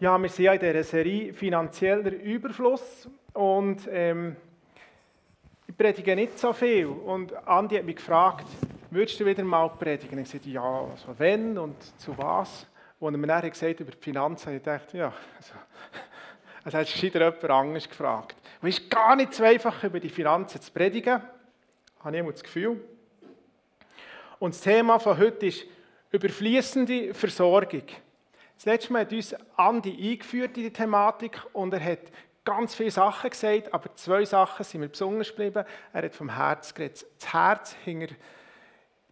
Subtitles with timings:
[0.00, 4.34] Ja, wir sind ja in dieser Serie finanzieller Überfluss und ähm,
[5.66, 6.86] ich predige nicht so viel.
[6.86, 8.46] Und Andi hat mich gefragt,
[8.90, 10.18] würdest du wieder mal predigen?
[10.20, 12.66] Ich sagte, ja, also wenn und zu was?
[12.98, 15.52] Und er mir dann gesagt über die Finanzen, ich gedacht, ja, also,
[16.64, 18.36] also hat sich jemand anderes gefragt.
[18.62, 21.20] Und es ist gar nicht so einfach, über die Finanzen zu predigen,
[22.02, 22.82] habe ich immer das Gefühl.
[24.38, 25.66] Und das Thema von heute ist
[26.10, 27.84] überfließende Versorgung.
[28.60, 32.00] Das letzte Mal hat uns Andi eingeführt in die Thematik und er hat
[32.44, 35.64] ganz viele Sachen gesagt, aber zwei Sachen sind mir besonders geblieben.
[35.94, 37.06] Er hat vom Herz geredet.
[37.18, 38.14] Das Herz hinter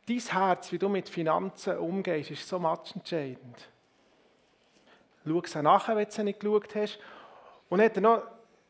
[0.06, 3.70] dein Herz, wie du mit Finanzen umgehst, ist so entscheidend.
[5.26, 6.98] Schau es nachher, wenn du es nicht geschaut hast.
[7.70, 8.22] Und hat er noch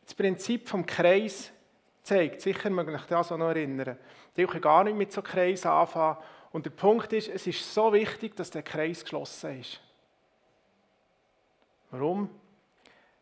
[0.04, 1.50] das Prinzip vom Kreis
[2.04, 2.40] gezeigt.
[2.40, 3.98] Sicher mögen ich das auch noch erinnern.
[4.36, 6.18] Die können gar nicht mit so Kreisen anfangen.
[6.52, 9.80] Und der Punkt ist, es ist so wichtig, dass der Kreis geschlossen ist.
[11.90, 12.30] Warum?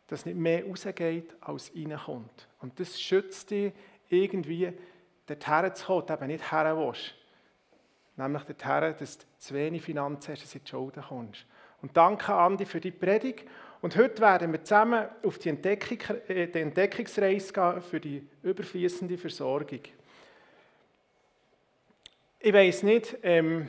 [0.07, 2.47] Dass nicht mehr rausgeht, als reinkommt.
[2.61, 3.73] Und das schützt dich
[4.09, 4.73] irgendwie,
[5.25, 7.13] dorthin zu kommen, eben nicht her willst.
[8.15, 11.45] Nämlich dorthin, dass du zu wenig Finanzen hast, dass du in die Schulden kommst.
[11.81, 13.47] Und danke, Andi, für die Predigt.
[13.81, 19.17] Und heute werden wir zusammen auf die, Entdeckung, äh, die Entdeckungsreise gehen für die überfließende
[19.17, 19.81] Versorgung.
[22.39, 23.67] Ich weiß nicht, ähm,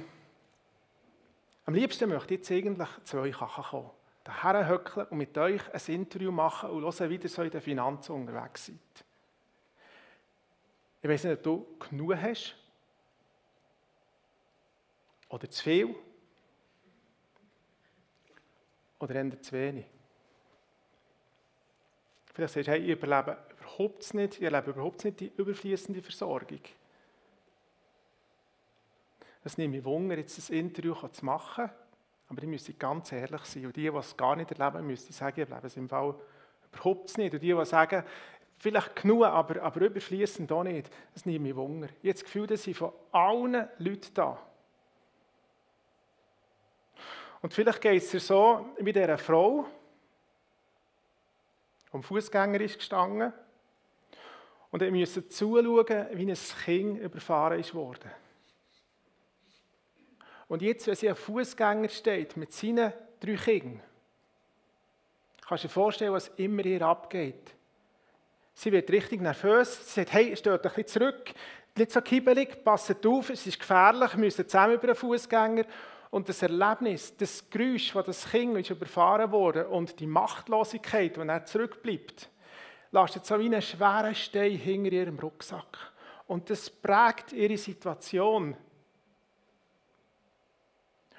[1.66, 3.90] am liebsten möchte ich jetzt eigentlich zu euch kommen
[4.28, 7.62] daher hückeln und mit euch ein Interview machen und hören, wie ihr so in den
[7.62, 9.04] Finanzen unterwegs seid.
[11.00, 12.54] Ich weiß nicht, ob du genug hast
[15.30, 15.94] oder zu viel
[18.98, 19.86] oder eher zu wenig.
[22.34, 26.60] Vielleicht sagst du, hey, ich überlebe überhaupt nicht, ich erlebe überhaupt nicht die überfließende Versorgung.
[29.42, 31.70] Es nimmt mich Wunder, jetzt das Interview zu machen
[32.28, 33.66] aber ich müsste ganz ehrlich sein.
[33.66, 36.14] Und die, die es gar nicht erleben, müsste sagen, ich erlebe es im Fall
[36.72, 37.32] überhaupt nicht.
[37.32, 38.04] Und die, die sagen,
[38.58, 41.88] vielleicht genug, aber, aber überfließend auch nicht, das nimmt mich Wunder.
[42.02, 44.38] Ich habe das Gefühl, dass sie von allen Leuten da.
[47.40, 49.64] Und vielleicht geht es dir so wie dieser Frau,
[51.86, 53.32] die am Fußgänger ist gestanden
[54.70, 58.10] und musste zuschauen, wie ein Kind überfahren ist worden.
[60.48, 63.82] Und jetzt, wenn sie ein Fußgänger steht mit seinen drei Kindern,
[65.46, 67.54] kannst du dir vorstellen, was immer ihr abgeht.
[68.54, 69.86] Sie wird richtig nervös.
[69.86, 71.32] Sie sagt, hey, steht ein bisschen zurück,
[71.76, 75.64] nicht so kibbelig, passet auf, es ist gefährlich, wir müssen zusammen über einen Fußgänger.
[76.10, 81.28] Und das Erlebnis, das Geräusch, das das Kind ist überfahren wurde und die Machtlosigkeit, wenn
[81.28, 82.28] er zurückbleibt,
[82.90, 85.92] lastet so wie einen schweren Stein hinter ihrem Rucksack.
[86.26, 88.56] Und das prägt ihre Situation.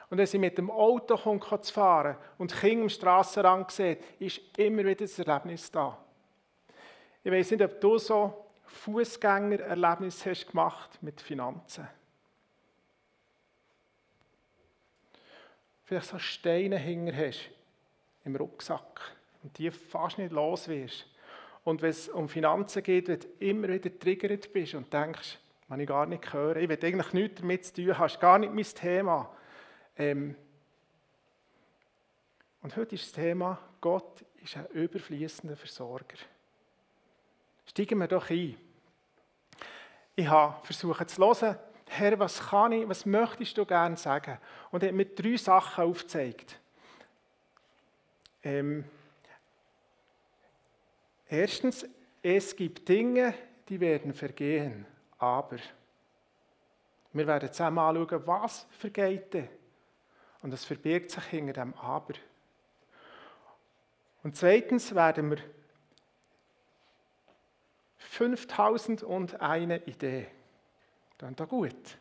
[0.10, 4.42] Und wenn sie mit dem Auto kommt, zu fahren und Kinder am Strassenrand sieht, ist
[4.58, 5.98] immer wieder das Erlebnis da.
[7.24, 11.88] Ich weiß nicht, ob du so Fußgänger-Erlebnis hast gemacht mit Finanzen.
[15.84, 17.50] Vielleicht so Steine hinger hast
[18.24, 21.08] im Rucksack und die fast nicht los wirst.
[21.64, 25.38] Und wenn es um Finanzen geht, wenn du immer wieder triggert bist und denkst,
[25.68, 28.54] man ich gar nicht hören, ich will eigentlich nichts damit zu tun, hast gar nicht
[28.54, 29.30] mein Thema.
[29.98, 30.36] Ähm,
[32.62, 36.18] und heute ist das Thema, Gott ist ein überfließender Versorger.
[37.66, 38.58] Steigen wir doch ein.
[40.16, 41.58] Ich habe versucht zu hören,
[41.88, 44.38] Herr, was kann ich, was möchtest du gerne sagen?
[44.72, 46.60] Und er hat mir drei Sachen aufgezeigt.
[48.44, 48.86] Ähm,
[51.28, 51.86] erstens,
[52.22, 53.34] es gibt Dinge,
[53.68, 54.86] die werden vergehen,
[55.18, 55.58] aber
[57.14, 59.50] wir werden zusammen anschauen, was vergeht denn?
[60.42, 62.14] Und es verbirgt sich hinter dem Aber.
[64.24, 65.38] Und zweitens werden wir
[67.98, 70.28] 5001 Idee.
[71.18, 71.98] Dann da gut.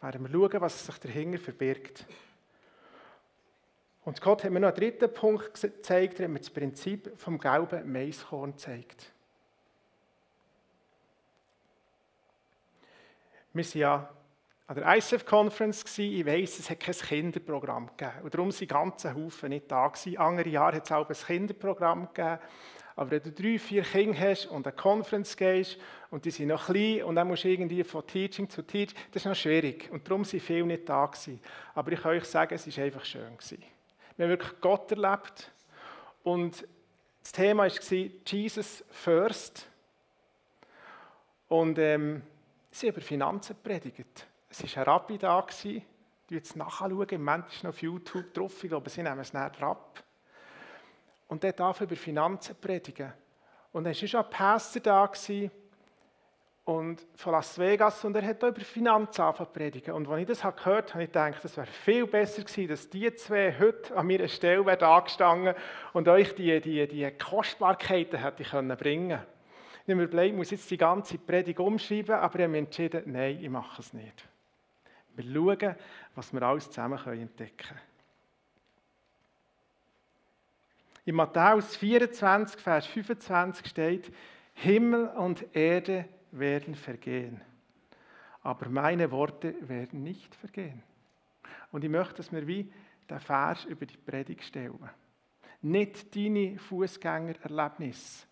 [0.00, 2.06] Werden wir schauen, was sich dahinter verbirgt.
[4.04, 7.38] Und Gott hat mir noch einen dritten Punkt gezeigt, er hat mir das Prinzip vom
[7.38, 9.12] gelben Maiskorn gezeigt.
[13.52, 14.08] Wir sind ja
[14.68, 15.98] an der ICF-Conference.
[15.98, 18.22] Ich weiss, es hat kein Kinderprogramm gegeben.
[18.22, 20.18] Und darum sind ganze Haufen nicht da gewesen.
[20.18, 22.38] Andere Jahre hat es auch ein Kinderprogramm gegeben.
[22.94, 25.78] Aber wenn du drei, vier Kinder hast und eine Conference gehst
[26.10, 29.22] und die sind noch klein und dann musst du irgendwie von Teaching zu Teaching, das
[29.22, 29.88] ist noch schwierig.
[29.90, 31.40] Und darum sind viele nicht da gewesen.
[31.74, 33.36] Aber ich kann euch sagen, es war einfach schön.
[33.38, 33.62] Gewesen.
[34.16, 35.50] Wir haben wirklich Gott erlebt.
[36.24, 36.66] Und
[37.22, 39.66] das Thema war Jesus First.
[41.46, 42.22] Und ähm,
[42.70, 44.26] sie haben über Finanzen predigt.
[44.60, 45.82] Es war ein Rabbi da, ich
[46.28, 49.52] jetzt nachschauen, im Moment ist noch auf YouTube drauf, ich glaube, sie nehmen es näher
[49.60, 50.02] ab.
[51.28, 53.12] und der darf über Finanzen predigen.
[53.72, 55.50] Und dann war schon ein Pastor da gewesen,
[56.64, 59.94] und von Las Vegas und er hat über Finanzen angefangen predigen.
[59.94, 62.90] Und als ich das gehört habe, habe ich gedacht, es wäre viel besser gewesen, dass
[62.90, 65.54] die zwei heute an meiner Stelle wären angestanden
[65.94, 69.18] und euch die, die, die Kostbarkeiten hätte ich können bringen
[69.86, 72.64] Ich habe mir überlegt, ich muss jetzt die ganze Predigt umschreiben, aber ich habe mich
[72.64, 74.28] entschieden, nein, ich mache es nicht.
[75.18, 75.74] Wir schauen,
[76.14, 77.80] was wir alles zusammen entdecken können.
[81.04, 84.12] In Matthäus 24, Vers 25 steht,
[84.54, 87.40] Himmel und Erde werden vergehen,
[88.42, 90.82] aber meine Worte werden nicht vergehen.
[91.72, 92.70] Und ich möchte, dass wir wie
[93.08, 94.88] den Vers über die Predigt stellen.
[95.62, 98.26] Nicht deine Fußgängererlebnisse,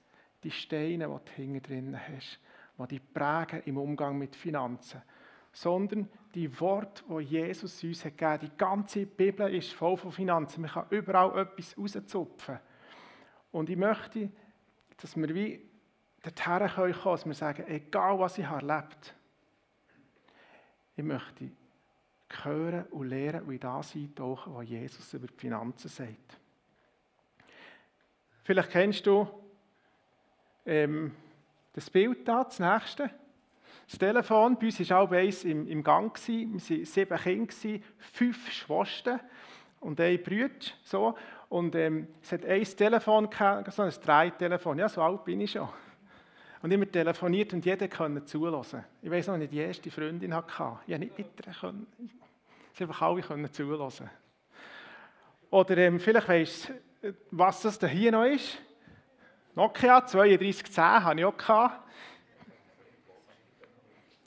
[0.45, 2.39] die Steine, die du hinten drin hast,
[2.79, 5.03] die dich prägen im Umgang mit Finanzen,
[5.57, 10.61] sondern die Worte, die Jesus uns hat gegeben Die ganze Bibel ist voll von Finanzen.
[10.61, 12.59] Man kann überall etwas rauszupfen.
[13.53, 14.31] Und ich möchte,
[14.99, 15.67] dass wir wie
[16.23, 18.93] dorthin kommen können, dass wir sagen, egal was ich erlebt habe,
[20.97, 21.51] ich möchte
[22.43, 26.39] hören und lernen in das eintauchen, was Jesus über die Finanzen sagt.
[28.43, 29.27] Vielleicht kennst du
[30.67, 31.17] ähm,
[31.73, 33.11] das Bild da, das nächste.
[33.89, 36.13] Das Telefon, bei uns war auch eins im, im Gang.
[36.27, 39.21] Wir waren sieben Kinder, fünf Schwestern
[39.81, 40.55] und ein Brüder.
[40.83, 41.15] So.
[41.49, 43.29] Und ähm, es hat ein Telefon,
[43.69, 44.79] so ein Drei-Telefon.
[44.81, 45.69] Ja, so alt bin ich schon.
[46.63, 48.85] Und immer telefoniert und jeder konnte zulassen.
[49.01, 50.51] Ich weiß noch nicht, die erste Freundin hatte.
[50.87, 51.87] Ich konnte nicht ihr können.
[52.73, 54.11] Sie einfach alle können zulassen.
[55.51, 56.73] Oder ähm, vielleicht weisst
[57.03, 58.59] du, was das hier noch ist.
[59.55, 61.37] Nokia 3210 hatte ich auch.
[61.37, 61.87] Gehabt.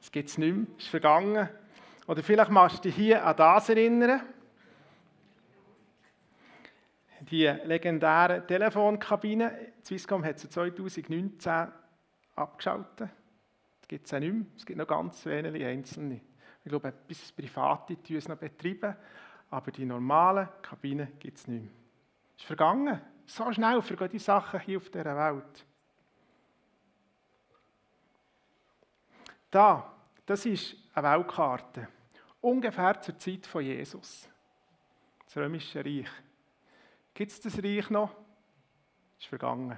[0.09, 1.49] Das gibt es nicht mehr, ist vergangen.
[2.07, 4.21] Oder vielleicht machst du dich hier an das erinnern.
[7.29, 9.73] Die legendäre Telefonkabine.
[9.85, 11.67] Swisscom hat sie 2019
[12.35, 13.09] abgeschaltet.
[13.81, 14.45] Das gibt es auch nicht mehr.
[14.57, 16.21] Es gibt noch ganz wenige einzelne.
[16.63, 18.95] Ich glaube, bis Private es noch betreiben,
[19.51, 21.71] aber die normalen Kabinen gibt es nicht mehr.
[22.35, 22.99] Es ist vergangen.
[23.27, 25.67] So schnell vergehen die Sachen hier auf dieser Welt.
[29.51, 29.95] Da,
[30.29, 31.87] das ist eine Weltkarte.
[32.39, 34.29] Ungefähr zur Zeit von Jesus.
[35.25, 36.07] Das Römische Reich.
[37.15, 38.11] Gibt es das Reich noch?
[39.17, 39.75] Es ist vergangen.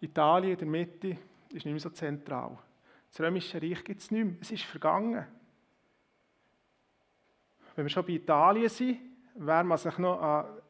[0.00, 1.16] Italien in der Mitte,
[1.50, 2.58] ist nicht mehr so zentral.
[3.08, 4.34] Das Römische Reich gibt es nicht mehr.
[4.40, 5.24] Es ist vergangen.
[7.76, 8.98] Wenn wir schon bei Italien sind,
[9.36, 10.60] werden wir sich noch an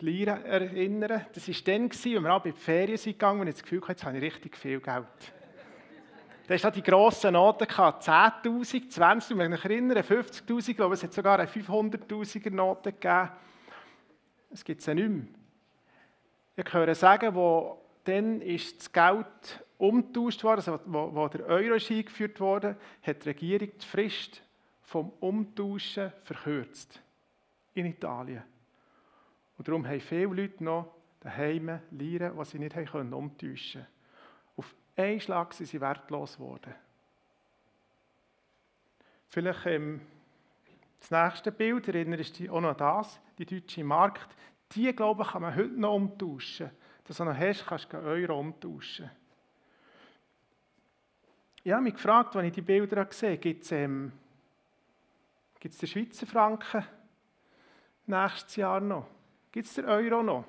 [0.00, 1.24] die Lira erinnern.
[1.32, 3.80] Das war dann, als wir auch bei den Ferien sind gegangen und ich das Gefühl
[3.82, 5.35] hatte, jetzt habe ich richtig viel Geld.
[6.46, 11.02] Da hast die grossen Noten gehabt, 10'000, 20'000, ich mich erinnern, 50'000, ich glaube, es
[11.02, 13.30] hat sogar eine 500'000er Note gegeben.
[14.50, 15.26] Es gibt es ja nicht mehr.
[16.56, 21.74] Ich höre sagen, wo dann ist das Geld umgetauscht worden, also wo, wo der Euro
[21.74, 24.42] ist eingeführt wurde, hat die Regierung die Frist
[24.82, 27.02] vom Umtauschen verkürzt.
[27.74, 28.42] In Italien.
[29.58, 33.95] Und darum haben viele Leute noch daheim Lieren, die sie nicht haben können, umtauschen konnten.
[34.96, 36.74] Einen Schlag sind sie wertlos geworden.
[39.28, 40.00] Vielleicht ähm,
[40.98, 44.34] das nächste Bild, erinnerst du dich auch noch an das, die deutsche Markt,
[44.72, 46.70] die, glaube ich, kann man heute noch umtauschen.
[47.04, 49.10] Dass du noch hast, kannst du Euro umtauschen.
[51.62, 54.12] Ich habe mich gefragt, als ich die Bilder gesehen gibt es ähm,
[55.62, 56.84] den Schweizer Franken
[58.06, 59.08] nächstes Jahr noch?
[59.50, 60.44] Gibt es den Euro noch?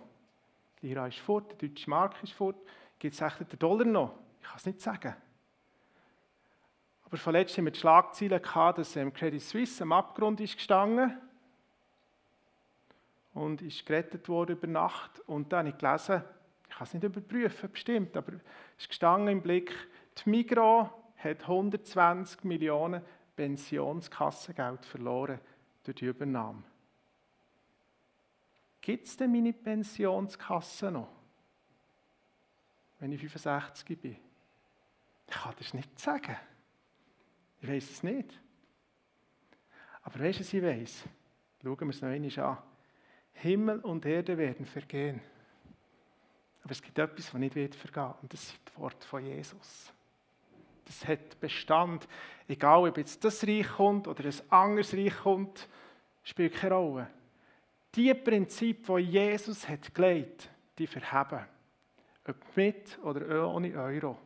[0.82, 2.58] Die Lira ist fort, der deutsche Mark ist fort.
[3.00, 4.27] Gibt es den Dollar noch?
[4.48, 5.14] Ich kann es nicht sagen.
[7.04, 11.18] Aber vorletzt haben wir die Schlagzeilen gehabt, dass ähm, Credit Suisse am Abgrund ist gestanden
[13.34, 15.20] und ist gerettet worden über Nacht.
[15.22, 16.24] Und dann habe ich gelesen,
[16.70, 19.74] ich kann es nicht überprüfen, bestimmt, aber es ist gestanden im Blick,
[20.18, 20.88] die Migros
[21.18, 23.02] hat 120 Millionen
[23.36, 25.40] Pensionskassengeld verloren
[25.84, 26.64] durch die Übernahme.
[28.82, 31.10] Gibt es denn meine Pensionskasse noch?
[33.00, 34.27] Wenn ich 65 bin?
[35.28, 36.38] Ich kann das nicht sagen.
[37.62, 38.40] Ich weiß es nicht.
[40.04, 41.04] Aber weißt du, was ich weiß?
[41.62, 42.58] Schauen wir es noch einmal an.
[43.34, 45.22] Himmel und Erde werden vergehen.
[46.64, 48.14] Aber es gibt etwas, das nicht wird vergehen.
[48.22, 49.92] Und das ist das Wort von Jesus
[50.88, 52.08] das hat Bestand.
[52.48, 55.68] Egal, ob jetzt das Reich kommt oder ein anderes Reich kommt,
[56.24, 57.08] spielt keine Rolle.
[57.96, 61.46] Die Prinzipien, die Jesus hat gelegt, die verheben.
[62.28, 64.18] Ob mit oder ohne Euro.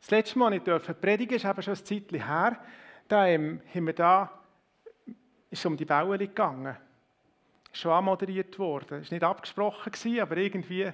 [0.00, 2.58] Das letzte Mal, ich durfte predigen, ist eben schon ein Zeitchen her.
[3.08, 4.40] Da ähm, haben wir da
[5.50, 6.76] ist um die Wellen gegangen.
[7.72, 9.02] Ist schon anmoderiert worden.
[9.02, 10.92] Ist nicht abgesprochen gewesen, aber irgendwie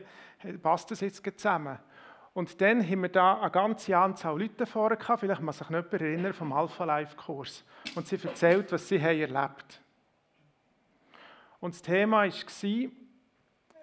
[0.63, 1.79] passt das jetzt zusammen.
[2.33, 5.93] Und dann haben wir da eine ganze Anzahl Leute vorne gehabt, vielleicht kann sich jemand
[5.95, 7.65] erinnern vom Alpha Life Kurs.
[7.95, 9.81] Und sie erzählt, was sie haben erlebt.
[11.61, 12.91] Und das Thema war,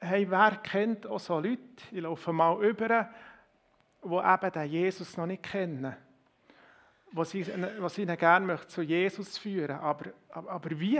[0.02, 1.60] hey, wer kennt auch so Leute,
[1.92, 3.10] ich laufe mal über,
[4.04, 5.96] die eben den Jesus noch nicht kennen.
[7.12, 11.00] Was sie, ihnen gerne zu Jesus führen aber, aber, aber wie?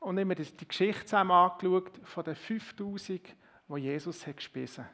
[0.00, 3.20] Und ich habe mir die Geschichte zusammen angeschaut von den 5000,
[3.68, 4.90] die Jesus hat gespissen hat.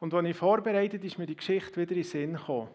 [0.00, 2.68] Und als ich vorbereitet ist mir die Geschichte wieder in den Sinn gekommen.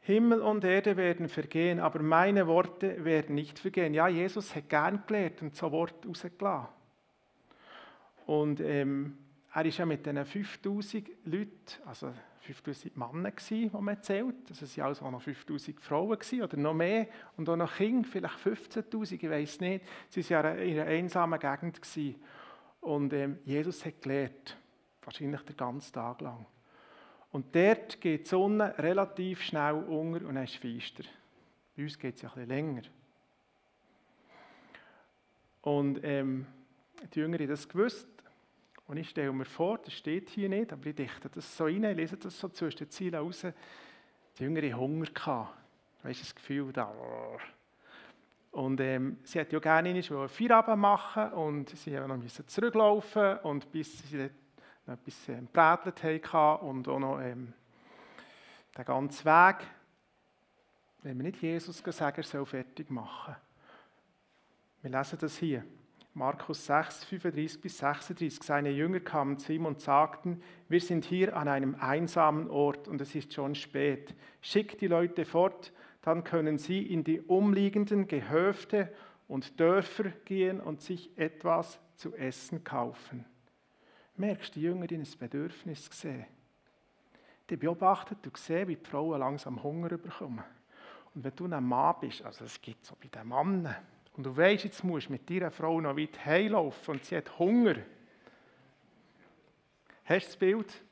[0.00, 3.94] Himmel und Erde werden vergehen, aber meine Worte werden nicht vergehen.
[3.94, 6.68] Ja, Jesus hat gern gelehrt und so Wort rausgelassen.
[8.26, 9.18] Und ähm,
[9.52, 11.52] er war ja mit diesen 5000 Leuten,
[11.84, 14.48] also 5000 Männer, die man zählt.
[14.48, 17.08] Also es waren also auch noch 5000 Frauen oder noch mehr.
[17.36, 19.84] Und auch noch Kinder, vielleicht 15.000, ich weiß nicht.
[20.08, 21.80] Sie waren ja in einer einsamen Gegend.
[22.80, 24.56] Und ähm, Jesus hat gelehrt,
[25.02, 26.46] wahrscheinlich den ganzen Tag lang.
[27.32, 31.04] Und dort geht die Sonne relativ schnell unter und dann ist feister.
[31.76, 32.82] Bei uns geht es ja ein bisschen länger.
[35.62, 36.46] Und ähm,
[37.14, 38.08] die Jünger haben das gewusst.
[38.90, 41.84] Und ich stelle mir vor, das steht hier nicht, aber ich dichte das so rein,
[41.84, 43.46] ich lese das so zwischen den Zielen raus.
[44.36, 45.06] Die Jünger hatten Hunger.
[45.06, 45.54] Gehabt.
[46.02, 46.92] Weißt du, das Gefühl da.
[48.50, 53.70] Und ähm, sie hat ja gerne einen Feierabend machen und sie mussten noch zurücklaufen und
[53.70, 54.28] bis sie
[54.86, 57.52] noch etwas ähm, gebrätelt hatten und auch noch ähm,
[58.76, 59.56] den ganzen Weg,
[61.04, 63.36] wenn wir nicht Jesus sagen, er soll fertig machen.
[64.82, 65.64] Wir lesen das hier.
[66.20, 68.42] Markus 6, 35 bis 36.
[68.42, 73.00] Seine Jünger kamen zu ihm und sagten, wir sind hier an einem einsamen Ort und
[73.00, 74.14] es ist schon spät.
[74.40, 75.72] Schickt die Leute fort,
[76.02, 78.92] dann können sie in die umliegenden Gehöfte
[79.26, 83.24] und Dörfer gehen und sich etwas zu essen kaufen
[84.20, 86.26] merkst, die Jüngerin ein Bedürfnis gesehen.
[87.48, 90.44] Die beobachtet und sehen, wie die Frauen langsam Hunger bekommen.
[91.14, 93.74] Und wenn du ein Mann bist, also es gibt so bei den Männern,
[94.20, 97.38] und du weißt, jetzt musst du mit deiner Frau noch weit heimlaufen und sie hat
[97.38, 97.76] Hunger.
[100.04, 100.82] Hast du das Bild?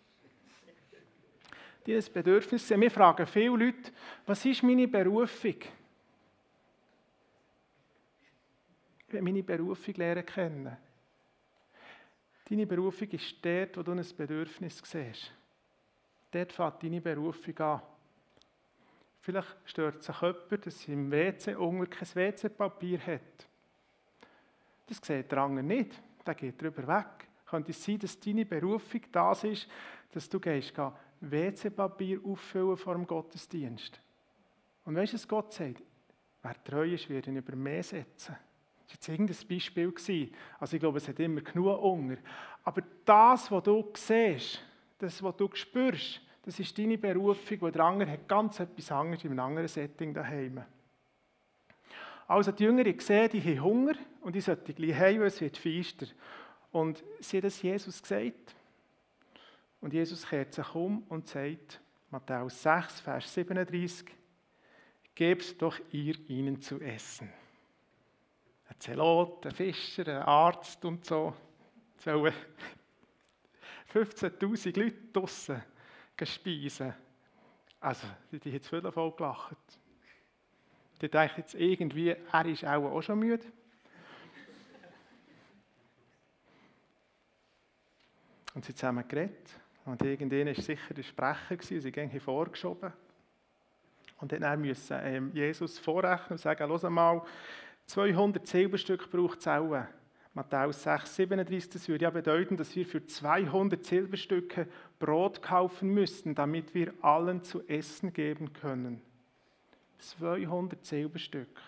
[1.84, 2.70] Die ein Bedürfnis.
[2.70, 3.92] Wir fragen viele Leute,
[4.24, 5.56] was ist meine Berufung?
[9.06, 10.76] Ich will meine Berufung lernen kennen.
[12.48, 15.34] Deine Berufung ist dort, wo du ein Bedürfnis siehst.
[16.30, 17.82] Dort fängt deine Berufung an.
[19.28, 23.46] Vielleicht stört sich jemand, dass er im WC unter kein WC-Papier hat.
[24.86, 26.00] Das sieht der andere nicht.
[26.26, 27.28] Der geht darüber weg.
[27.44, 29.68] Könnte es sein, dass deine Berufung das ist,
[30.12, 30.72] dass du gehst,
[31.20, 34.00] WC-Papier auffüllen vor dem Gottesdienst.
[34.86, 35.82] Und weißt du, was Gott sagt?
[36.40, 38.34] Wer treu ist, wird ihn über mehr setzen.
[38.86, 40.32] Das war jetzt irgendein Beispiel.
[40.58, 42.16] Also ich glaube, es hat immer genug Hunger.
[42.64, 44.64] Aber das, was du siehst,
[44.96, 49.22] das, was du spürst, das ist deine Berufung, wo der andere hat ganz etwas anderes
[49.22, 50.64] in einem anderen Setting daheim.
[52.26, 55.58] Also die Jünger haben gesehen, die haben Hunger und die sollten gleich heim, es wird
[55.58, 56.06] feister.
[56.72, 58.56] Und sie haben das Jesus gesagt.
[59.82, 64.06] Und Jesus kehrt sich um und sagt, Matthäus 6, Vers 37,
[65.14, 67.30] Gebt doch ihr ihnen zu essen
[68.70, 71.34] ein Zelot, ein Fischer, ein Arzt und so.
[71.98, 72.32] Sollen
[73.92, 75.62] 15.000 Leute draussen
[76.26, 76.94] speisen.
[77.80, 79.56] Also, die, haben jetzt viel voll gelacht.
[81.00, 83.46] Die denken jetzt irgendwie, er ist auch, auch schon müde.
[88.54, 89.48] Und sie zusammen geredet.
[89.84, 92.92] Und irgendwann war sicher der Sprecher, gewesen, sie gingen vorgeschoben.
[94.20, 97.22] Und dann musste ähm, Jesus vorrechnen und sagen, hör mal,
[97.86, 99.84] 200 Silberstück braucht es auch.
[100.38, 104.68] Matthäus 6, 37, das würde ja bedeuten, dass wir für 200 Silberstücke
[105.00, 109.02] Brot kaufen müssten, damit wir allen zu essen geben können.
[109.98, 111.60] 200 Silberstück.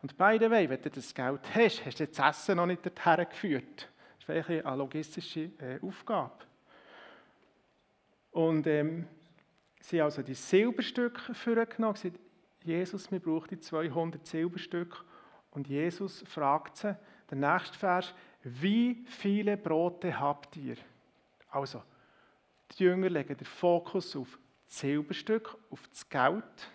[0.00, 2.80] Und by the way, wenn du das Geld hast, hast du das Essen noch nicht
[2.82, 3.90] dorthin geführt.
[4.26, 6.32] Das ist eine logistische äh, Aufgabe.
[8.30, 9.06] Und ähm,
[9.82, 12.18] sie haben also die Silberstücke vorgenommen, gesagt,
[12.64, 14.96] Jesus, wir brauchen die 200 Silberstücke
[15.50, 16.96] und Jesus fragt sie,
[17.30, 20.76] der nächste Vers, wie viele Brote habt ihr?
[21.50, 21.82] Also,
[22.72, 26.70] die Jünger legen den Fokus auf das Silberstück, auf das Geld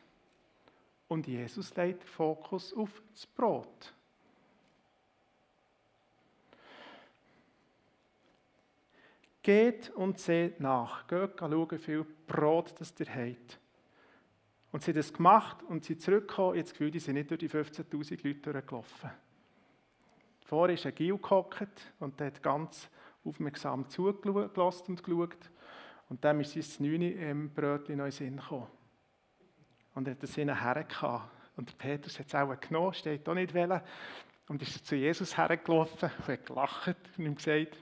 [1.12, 3.94] und Jesus legt den Fokus auf das Brot.
[9.44, 11.08] Geht und seht nach.
[11.08, 13.60] Geht schauen, wie viel Brot das ihr habt.
[14.72, 16.56] Und sie haben das gemacht und sie zurückgekommen.
[16.56, 19.10] Jetzt Gefühl, die sind nicht durch die 15.000 Leute durchgelaufen.
[20.52, 22.90] Vorher ist ein Gil gehockt und hat ganz
[23.24, 25.50] aufmerksam zugelassen und geschaut.
[26.10, 28.68] Und dann ist sein neune ähm, Brötchen noch in den Sinn gekommen.
[29.96, 31.22] Und er hat es ihnen hergehauen.
[31.56, 33.80] Und der Petrus hat es auch genommen, steht auch nicht wählen.
[34.50, 37.78] Und ist zu Jesus hergelaufen und hat gelacht und ihm gesagt,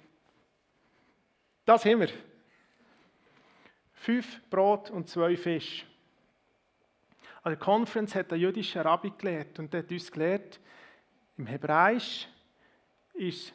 [1.66, 2.10] das haben wir.
[3.94, 5.88] Fünf Brot und zwei Fische.
[7.42, 10.60] An der Konferenz hat der jüdische Rabbi gelehrt und hat uns gelehrt,
[11.36, 12.28] im Hebräisch
[13.20, 13.54] ist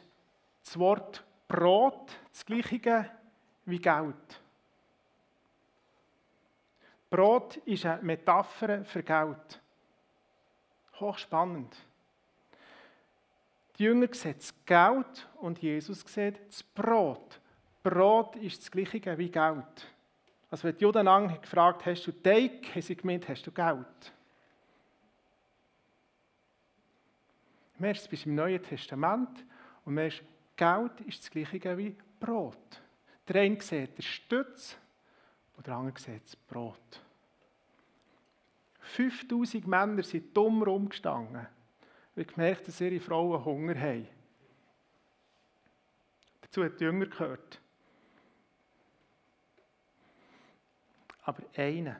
[0.63, 3.09] das Wort Brot das gleiche
[3.65, 4.41] wie Geld.
[7.09, 9.61] Brot ist eine Metapher für Geld.
[10.99, 11.75] Hochspannend.
[13.77, 17.39] Die Jünger sehen das Geld und Jesus sieht das Brot.
[17.83, 19.87] Brot ist das gleiche wie Geld.
[20.49, 24.13] Also wenn die Juden lang gefragt hast du Teig, haben sie gemeint, hast du Geld.
[27.77, 29.45] Merkst, du bist im Neuen Testament
[29.85, 30.23] und merkst,
[30.55, 32.81] Geld ist das gleiche wie Brot.
[33.27, 34.77] Der eine sieht den Stütz
[35.55, 37.01] und der andere sieht das Brot.
[38.79, 41.47] 5000 Männer sind dumm rumgestanden,
[42.15, 44.07] weil gemerkt dass ihre Frauen Hunger haben.
[46.41, 47.59] Dazu hat die Jünger gehört.
[51.23, 51.99] Aber einer,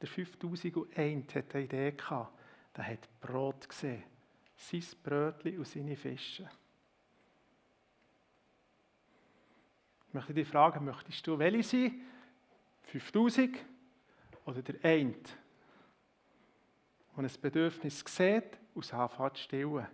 [0.00, 2.32] der 5001, hat eine Idee gehabt,
[2.76, 4.04] der hat Brot gesehen.
[4.62, 6.48] Sein Brötchen und seine Fische.
[10.06, 12.00] Ich möchte dich fragen, möchtest du welche sein?
[12.82, 13.56] 5000
[14.44, 15.14] oder der eine,
[17.16, 19.86] der ein Bedürfnis sieht und es zu stillen?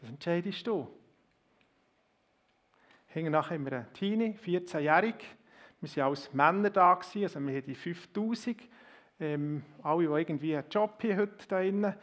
[0.00, 0.88] Das entscheidest du.
[3.06, 5.14] Hingen nachher immer ein Teenie, 14-jährig.
[5.80, 8.60] Wir waren alles Männer da, also wir haben die 5000.
[9.20, 11.94] Ähm, alle, die irgendwie einen Job haben heute da drin,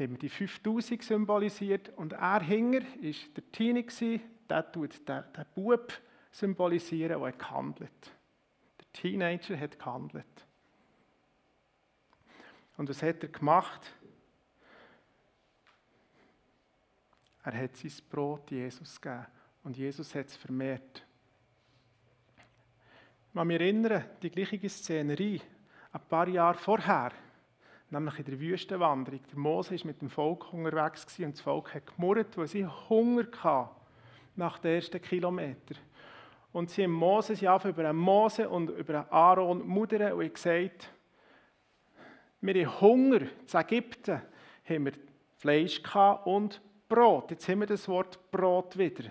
[0.00, 1.90] haben wir die 5000 symbolisiert.
[1.90, 5.92] Und er hinger war der Teenie, der tut den, Bub
[6.30, 8.12] symbolisieren, der gehandelt
[8.78, 10.46] Der Teenager hat gehandelt.
[12.76, 13.94] Und was hat er gemacht?
[17.42, 19.26] Er hat sein Brot Jesus gegeben.
[19.62, 21.04] Und Jesus hat es vermehrt.
[23.28, 25.40] Ich kann mich erinnern, die gleiche Szenerie,
[25.92, 27.12] ein paar Jahre vorher,
[27.90, 29.20] nämlich in der Wüstenwanderung.
[29.30, 33.26] Der Mose war mit dem Volk unterwegs und das Volk hat gemurrt, weil sie Hunger
[33.42, 33.74] hatten
[34.36, 35.78] nach den ersten Kilometern.
[36.52, 40.90] Und sie haben Mose, sie haben über Mose und über Aaron mudern und gesagt,
[42.40, 43.20] wir haben Hunger.
[43.20, 44.22] In Ägypten
[44.64, 44.92] haben wir
[45.36, 45.80] Fleisch
[46.24, 47.30] und Brot.
[47.30, 49.10] Jetzt haben wir das Wort Brot wieder.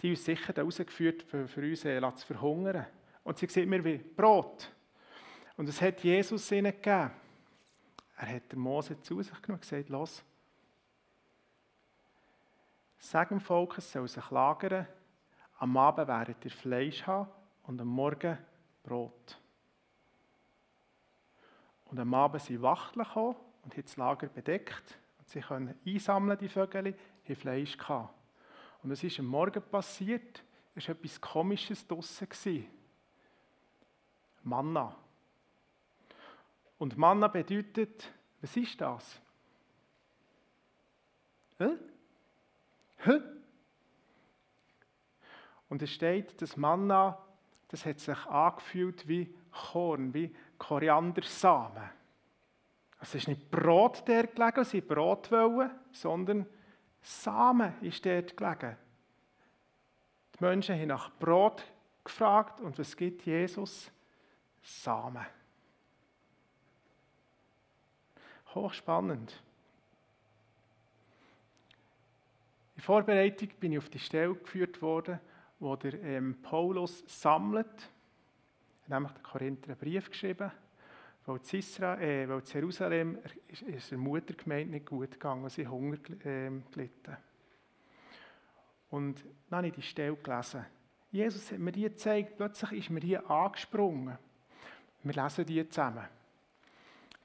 [0.00, 2.86] Die uns sicher rausgeführt, für, für uns äh, zu verhungern.
[3.24, 4.70] Und sie sehen mir wie Brot.
[5.56, 7.10] Und es hat Jesus ihnen gegeben.
[8.16, 10.22] Er hat den Mose zu sich genommen und gesagt, los,
[12.98, 14.86] sag dem Volk, es soll sich lagern,
[15.58, 17.28] am Abend werdet ihr Fleisch haben
[17.64, 18.38] und am Morgen
[18.82, 19.38] Brot.
[21.86, 24.98] Und am Abend sind Wachteln gekommen und haben das Lager bedeckt.
[25.18, 28.14] Und sie können einsammeln, die Vögel, haben Fleisch gehabt.
[28.82, 30.42] Und es ist am Morgen passiert,
[30.74, 32.66] es war etwas Komisches draussen.
[34.42, 34.96] Manna.
[36.82, 39.20] Und Manna bedeutet, was ist das?
[41.56, 41.76] Hä?
[43.04, 43.20] Hä?
[45.68, 47.24] Und es steht, das Manna,
[47.68, 51.88] das hat sich angefühlt wie Korn, wie Koriandersamen.
[52.98, 56.46] Also es ist nicht Brot der gelegen, sie Brot wollen, sondern
[57.00, 58.76] Samen ist dort gelegen.
[60.34, 61.62] Die Menschen haben nach Brot
[62.02, 63.88] gefragt und was gibt Jesus?
[64.60, 65.24] Samen.
[68.54, 69.42] Hochspannend.
[72.76, 75.20] In Vorbereitung bin ich auf die Stelle geführt worden,
[75.60, 77.66] wo der ähm, Paulus sammelt.
[78.88, 80.50] Er hat nämlich den Korinther einen Brief geschrieben,
[81.26, 85.98] weil in, Israel, äh, weil Jerusalem ist, ist der Muttergemeinde nicht gut gegangen, sie Hunger
[86.24, 87.16] äh, gelitten.
[88.90, 90.66] Und dann habe ich die Stelle gelesen.
[91.10, 94.18] Jesus hat mir die gezeigt, plötzlich ist mir hier angesprungen.
[95.02, 96.08] Wir lesen die zusammen.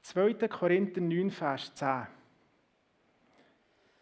[0.07, 0.47] 2.
[0.47, 2.07] Korinther 9, Vers 10.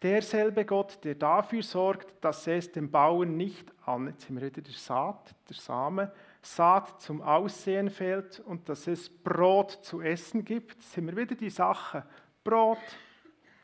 [0.04, 4.62] Derselbe Gott, der dafür sorgt, dass es dem Bauern nicht an, jetzt sind wir wieder
[4.62, 6.12] der Saat, der Same,
[6.44, 10.76] Saat zum Aussehen fehlt und dass es Brot zu essen gibt.
[10.76, 12.06] Jetzt sind wir wieder die Sache.
[12.44, 12.78] Brot,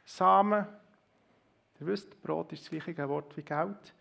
[0.04, 0.66] Samen,
[1.80, 3.94] ihr wisst, Brot ist das gleiche Wort wie Geld.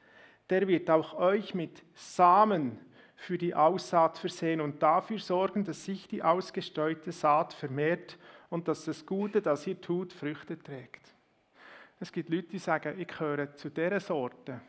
[0.48, 2.78] Der wird auch euch mit Samen
[3.16, 8.16] für die Aussaat versehen und dafür sorgen, dass sich die ausgestreute Saat vermehrt
[8.50, 11.14] und dass das Gute, das ihr tut, Früchte trägt.
[12.00, 14.60] Es gibt Leute, die sagen, ich gehöre zu dieser Sorte,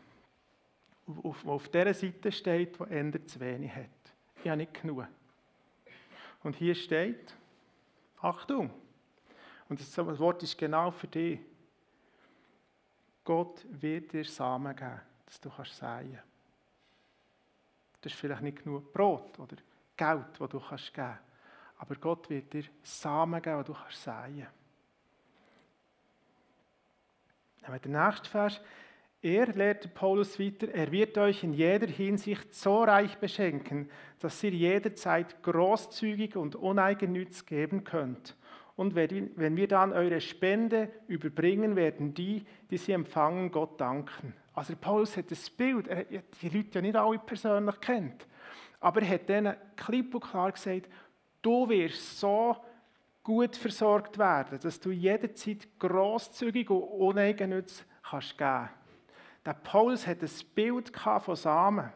[1.08, 3.90] die auf, dieser Seite steht, die ändert zu wenig hat.
[4.44, 5.08] Ich habe nicht genug.
[6.44, 7.34] Und hier steht,
[8.22, 8.70] Achtung,
[9.70, 11.40] und das Wort ist genau für dich.
[13.24, 16.20] Gott wird dir Samen geben, dass du kannst säen.
[18.02, 19.56] Das ist vielleicht nicht genug Brot oder
[19.96, 21.31] Geld, das du kannst geben kannst.
[21.82, 24.46] Aber Gott wird dir Samen geben, die du kannst säen.
[27.64, 28.62] Aber der nächste Vers.
[29.24, 33.90] Er, lehrt Paulus weiter, er wird euch in jeder Hinsicht so reich beschenken,
[34.20, 38.36] dass ihr jederzeit großzügig und uneigennütz geben könnt.
[38.76, 44.34] Und wenn wir dann eure Spende überbringen, werden die, die sie empfangen, Gott danken.
[44.54, 48.28] Also Paulus hat das Bild, er hat die Leute ja nicht alle persönlich kennt,
[48.80, 50.90] aber er hat ihnen klipp und klar gesagt,
[51.42, 52.56] du wirst so
[53.24, 58.70] gut versorgt werden, dass du jederzeit großzügig und uneigennütz kannst geben.
[59.46, 61.92] Der Paulus hat ein Bild von Samen,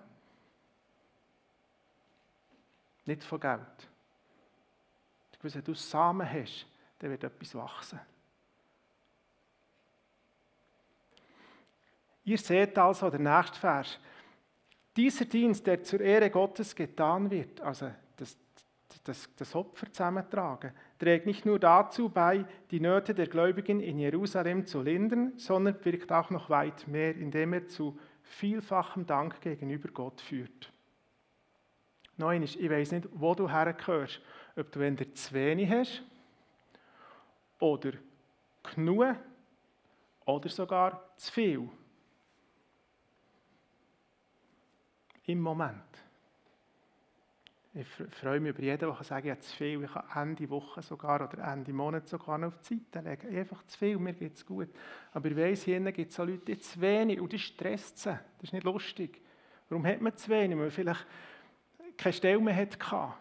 [3.06, 3.90] nicht von Geld.
[5.42, 6.66] Wenn du Samen hast,
[6.98, 8.00] dann wird etwas wachsen.
[12.24, 14.00] Ihr seht also, der nächste Vers,
[14.98, 18.36] dieser Dienst, der zur Ehre Gottes getan wird, also das,
[19.06, 24.66] das, das Opfer zusammentragen, trägt nicht nur dazu bei, die Nöte der Gläubigen in Jerusalem
[24.66, 30.20] zu lindern, sondern wirkt auch noch weit mehr, indem er zu vielfachem Dank gegenüber Gott
[30.22, 30.74] führt.
[32.18, 34.22] Neun ist, ich weiß nicht, wo du hergehörst,
[34.56, 36.04] ob du entweder zu wenig hast
[37.60, 37.92] oder
[38.64, 39.16] genug
[40.26, 41.70] oder sogar zu viel.
[45.26, 46.05] Im Moment.
[47.78, 50.82] Ich freue mich über jeden, der sagen kann, habe zu viel, ich kann Ende Woche
[50.82, 53.38] sogar oder Ende Monat sogar noch auf die Seite legen.
[53.38, 54.70] Einfach zu viel, mir geht es gut.
[55.12, 58.12] Aber ich weiss, hier gibt es auch Leute, die zu wenig und die stresst sie.
[58.12, 59.20] Das ist nicht lustig.
[59.68, 60.56] Warum hat man zu wenig?
[60.56, 61.06] Weil man vielleicht
[61.98, 63.14] keine Stelle mehr hatte.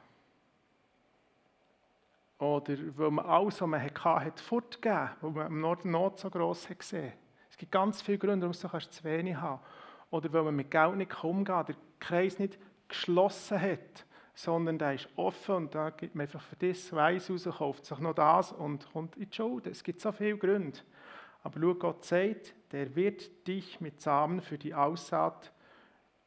[2.38, 6.30] Oder weil man alles, was man hatte, hat fortgegeben, weil man am Norden Not so
[6.30, 7.12] gross hat gesehen.
[7.50, 9.60] Es gibt ganz viele Gründe, warum du zu wenig haben
[10.10, 15.08] Oder weil man mit Geld nicht umgehen der Kreis nicht geschlossen hat, sondern der ist
[15.16, 18.90] offen und da gibt man einfach für das Weiss raus, kauft sich noch das und
[18.92, 19.66] kommt in die Schuld.
[19.68, 20.80] Es gibt so viele Gründe.
[21.44, 25.52] Aber schau, Gott sagt, der wird dich mit Samen für die Aussaat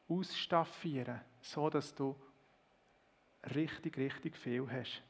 [0.08, 2.16] ausstaffieren, so dass du
[3.56, 5.02] richtig, richtig viel hast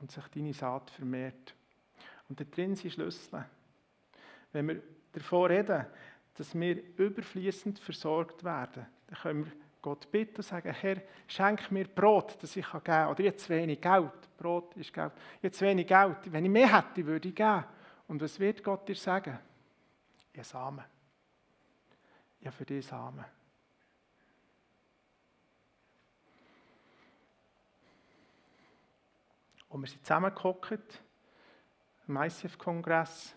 [0.00, 1.54] und sich deine Saat vermehrt.
[2.28, 3.46] Und da drin sind Schlüssel.
[4.52, 5.86] Wenn wir davon reden,
[6.34, 11.86] dass wir überfließend versorgt werden, dann können wir Gott bitten und sagen, Herr, schenk mir
[11.86, 13.08] Brot, das ich geben kann.
[13.10, 14.36] Oder jetzt wenig Geld.
[14.36, 15.12] Brot ist Geld.
[15.40, 16.32] Jetzt wenig Geld.
[16.32, 17.64] Wenn ich mehr hätte, würde ich geben.
[18.08, 19.38] Und was wird Gott dir sagen?
[20.32, 20.84] Ich Samen.
[22.40, 23.24] Ja, für dich Samen.
[29.68, 31.02] Und wir sind zusammengehockt
[32.06, 33.34] am ICF-Kongress,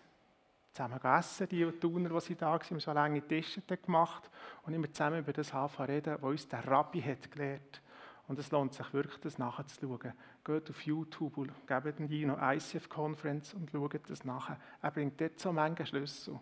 [0.72, 4.30] zusammen gegessen, die Tuner, die sie da waren, haben so lange Tische gemacht
[4.62, 7.82] und immer zusammen über das reden, was uns der Rabbi hat gelehrt.
[8.28, 10.12] Und es lohnt sich wirklich, das nachzuschauen.
[10.44, 14.56] Geht auf YouTube und gebt die noch ICF-Conference und schaut das nach.
[14.80, 16.38] Er bringt dort so manche Schlüssel.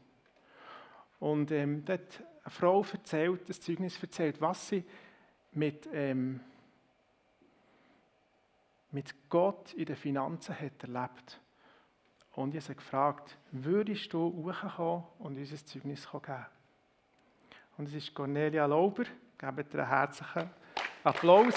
[1.19, 4.85] Und ähm, dort eine Frau erzählt, das Zeugnis erzählt, was sie
[5.53, 6.41] mit ähm,
[8.93, 11.41] mit Gott in den Finanzen hat erlebt.
[12.41, 16.47] Und ich habe gefragt, würdest du hochkommen und uns ein Zeugnis geben?
[17.77, 19.05] Und es ist Cornelia Lauber.
[19.37, 20.49] Gebt ihr einen herzlichen
[21.05, 21.55] Applaus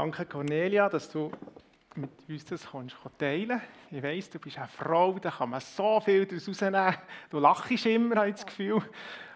[0.00, 1.30] Danke, Cornelia, dass du
[1.94, 3.60] mit uns das kannst teilen
[3.90, 6.94] Ich weiss, du bist eine Frau, da kann man so viel daraus rausnehmen.
[7.28, 8.82] Du lachst immer, habe ich das Gefühl.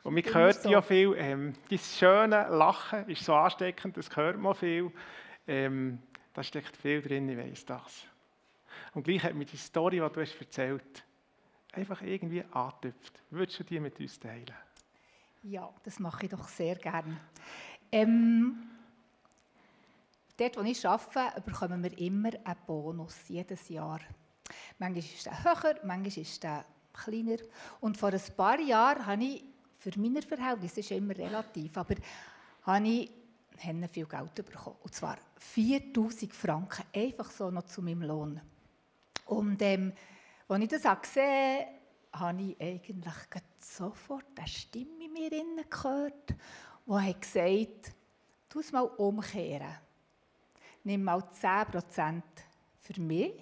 [0.05, 0.71] Und man hört so.
[0.71, 1.15] ja viel.
[1.19, 4.91] Ähm, das schöne Lachen ist so ansteckend, das hört man viel.
[5.47, 5.99] Ähm,
[6.33, 8.07] da steckt viel drin, ich weiss das.
[8.95, 11.05] Und gleich hat mir die Story, die du hast erzählt
[11.75, 13.21] einfach irgendwie angetüpft.
[13.29, 14.55] Würdest du die mit uns teilen?
[15.43, 17.21] Ja, das mache ich doch sehr gerne.
[17.93, 18.71] Ähm,
[20.37, 24.01] Dort, wo ich arbeite, bekommen wir immer einen Bonus, jedes Jahr.
[24.79, 27.37] Manchmal ist der höher, manchmal ist der kleiner.
[27.81, 29.45] Und vor ein paar Jahren habe ich,
[29.79, 31.95] für meine Verhältnisse, ist immer relativ, aber
[32.63, 33.11] habe ich
[33.93, 34.77] viel Geld bekommen.
[34.83, 38.41] Und zwar 4000 Franken, einfach so noch zu meinem Lohn.
[39.27, 39.93] Und ähm,
[40.49, 41.67] als ich das gesehen
[42.13, 43.15] habe, habe ich eigentlich
[43.59, 46.35] sofort eine Stimme in mir gehört,
[46.87, 47.95] die gesagt hat,
[48.49, 49.84] tu es mal umkehren.
[50.85, 52.23] Nimm mal 10%
[52.81, 53.33] für mich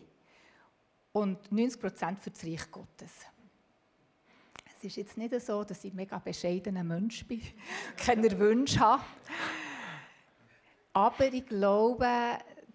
[1.12, 3.12] und 90% für das Reich Gottes.
[4.76, 7.42] Es ist jetzt nicht so, dass ich ein mega bescheidener Mensch bin,
[7.96, 9.02] keine Wünsche habe.
[10.92, 12.08] Aber ich glaube,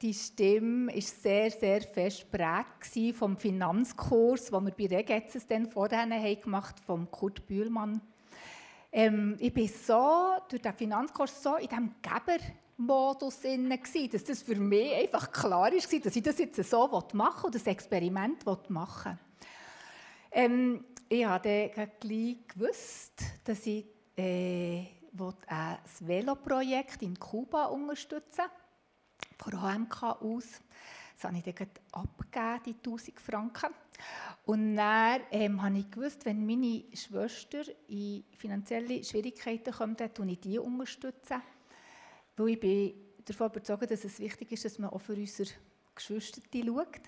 [0.01, 6.05] die Stimme war sehr, sehr fest geprägt vom Finanzkurs, den wir bei Regetzes dann vorher
[6.35, 8.01] gemacht haben, von Kurt Bühlmann.
[8.91, 11.93] Ähm, ich bin so durch den Finanzkurs so in diesem
[12.77, 13.39] Gebermodus
[14.13, 17.55] dass das für mich einfach klar ist, dass ich das jetzt so machen will und
[17.55, 19.19] das Experiment machen will.
[20.31, 23.85] Ähm, ich habe dann gleich gewusst, dass ich
[24.15, 24.85] äh,
[25.47, 28.45] ein Veloprojekt in Kuba unterstützen
[29.39, 30.61] von HMK aus.
[31.15, 33.69] Das habe ich dann abgegeben, die 1000 Franken.
[34.45, 40.39] Und dann ähm, habe ich gewusst, wenn meine Schwester in finanzielle Schwierigkeiten kommt, dann ich
[40.39, 40.59] die.
[42.37, 42.93] Weil ich bin
[43.25, 45.49] davon überzeugt, dass es wichtig ist, dass man auch für unsere
[45.95, 47.01] Geschwister schaut.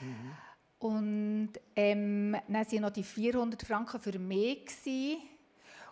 [0.00, 0.32] Mhm.
[0.78, 4.66] Und ähm, dann waren noch die 400 Franken für mich.
[4.66, 5.22] Gewesen.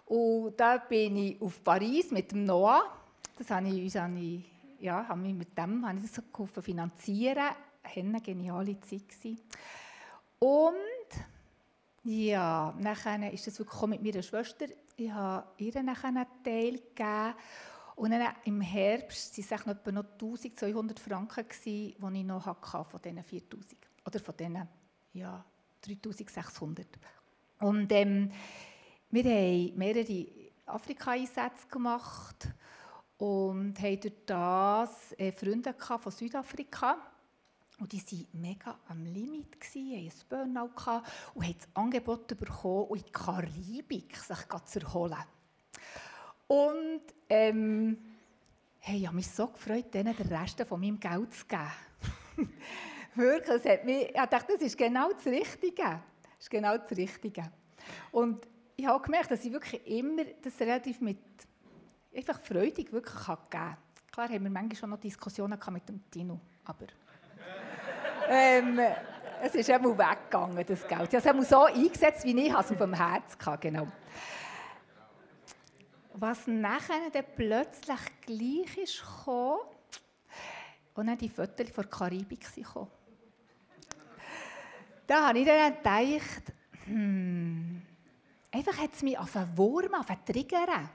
[0.07, 2.85] Und da bin ich auf Paris mit dem Noah.
[3.37, 4.45] Das habe ich, uns, habe ich,
[4.81, 7.55] ja, habe ich mit dem habe ich das geholfen finanzieren.
[7.83, 9.09] Das war eine geniale Zeit.
[9.09, 9.41] Gewesen.
[10.39, 10.75] Und
[12.05, 14.67] ja, nachher ist das wirklich mit meiner Schwester.
[14.97, 17.35] Ich habe ihr nachher einen Teil gegeben.
[17.97, 23.23] Und dann im Herbst waren es noch 1200 Franken, die ich noch hatte von diesen
[23.23, 23.77] 4000.
[24.07, 24.69] Oder von diesen
[25.13, 25.45] ja,
[25.83, 26.87] 3600.
[27.61, 28.31] Und ähm,
[29.11, 30.27] wir haben mehrere
[30.67, 32.49] Afrika-Einsätze gemacht
[33.19, 36.97] und haben durch das äh, Freunde von Südafrika.
[37.79, 40.71] Und die waren mega am Limit, hatten ein Burnout
[41.35, 45.17] und haben das Angebot bekommen, in die Karibik sich zu erholen.
[46.47, 47.99] Und ähm,
[48.81, 51.73] hey, ich habe mich so gefreut, denen den Rest von meinem Geld zu geben.
[53.15, 55.83] Wirklich, hat mich, ich dachte, das ist genau das Richtige.
[55.83, 57.45] Das ist genau das Richtige.
[58.11, 61.19] Und ich habe gemerkt, dass ich wirklich immer das relativ mit
[62.15, 63.77] einfach freudig wirklich geben kann.
[64.11, 66.87] Klar haben wir manchmal schon noch Diskussionen mit dem Tino, aber
[68.29, 68.81] ähm,
[69.43, 71.13] es ist einmal weggegangen, das Geld.
[71.13, 73.87] Ich habe es so eingesetzt, wie ich es auf dem Herz hatte, genau.
[76.17, 79.61] Was nachher dann plötzlich gleich ist gekommen,
[80.95, 82.89] und dann die Fotos von der Karibik kamen.
[85.07, 86.53] Da habe ich dann gedacht,
[86.87, 87.83] hm,
[88.51, 90.91] einfach hat es mich auf einen Wurm, auf einen Trigger.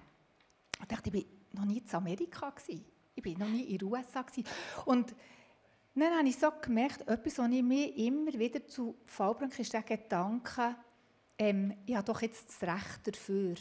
[0.80, 2.54] Ich dachte, ich war noch nie in Amerika.
[3.16, 4.26] Ich war noch nie in den USA.
[4.86, 5.14] Und
[5.96, 9.74] dann habe ich so gemerkt, etwas, was ich mir immer wieder zu Fall bringe, ist
[9.74, 10.76] der Gedanke,
[11.38, 13.56] ähm, ich habe doch jetzt das Recht dafür.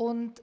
[0.00, 0.42] Und,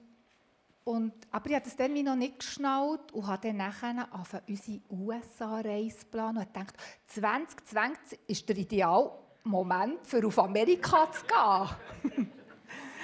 [0.84, 4.80] und, aber ich habe das dann noch nicht geschnallt und habe dann nachher auf unsere
[4.88, 6.74] USA-Reise geplant und gedacht,
[7.08, 12.30] 2020 ist der Idealmoment, für auf Amerika zu gehen.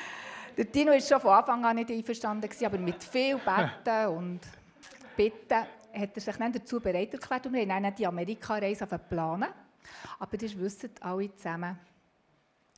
[0.57, 4.41] der Tino war schon von Anfang an nicht einverstanden, aber mit viel Betten und
[5.17, 9.49] Bitten hat er sich dann dazu bereit erklärt und wir haben dann die Amerika-Reise planen.
[10.21, 11.77] Aber das wissen alle zusammen,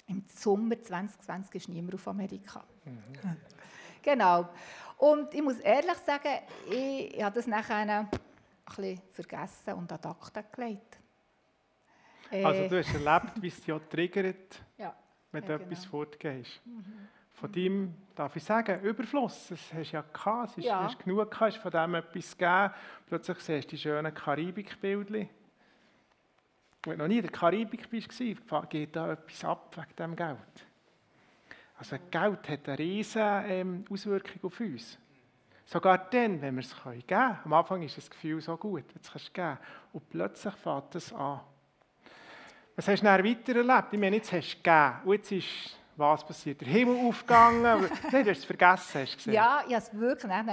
[0.06, 2.64] im Sommer 2020 ist niemand auf Amerika.
[2.86, 3.36] Mhm.
[4.06, 4.48] Genau.
[4.98, 6.38] Und ich muss ehrlich sagen,
[6.70, 8.08] ich, ich habe das nachher ein
[8.64, 10.98] bisschen vergessen und an Akte gelegt.
[12.30, 14.94] Äh, also du hast erlebt, wie es dich triggert, ja,
[15.32, 15.90] wenn du ja, etwas genau.
[15.90, 16.60] fortgehst.
[16.64, 19.48] Mhm von deinem, darf ich sagen, Überfluss.
[19.48, 20.82] Das hast du ja gehabt, es ist, ja.
[20.82, 22.70] hast genug gehabt, hast von dem etwas gegeben.
[23.06, 25.28] Plötzlich siehst du die schönen Karibikbildchen.
[26.84, 30.66] Wenn du noch nie in der Karibik warst, geht da etwas ab wegen diesem Geld.
[31.78, 34.98] Also Geld hat eine riesige ähm, Auswirkung auf uns.
[35.66, 37.38] Sogar dann, wenn wir es geben können.
[37.44, 39.58] Am Anfang ist das Gefühl so gut, jetzt kannst du geben.
[39.92, 41.40] Und plötzlich fängt es an.
[42.76, 43.88] Was hast du dann weiter erlebt?
[43.92, 44.94] Ich meine, jetzt hast du gegeben.
[45.04, 46.60] Und jetzt ist was passiert?
[46.60, 47.62] Der Himmel aufgegangen?
[48.12, 49.32] Nein, du hast es vergessen, hast du gesehen.
[49.32, 50.46] Ja, ich habe es wirklich ein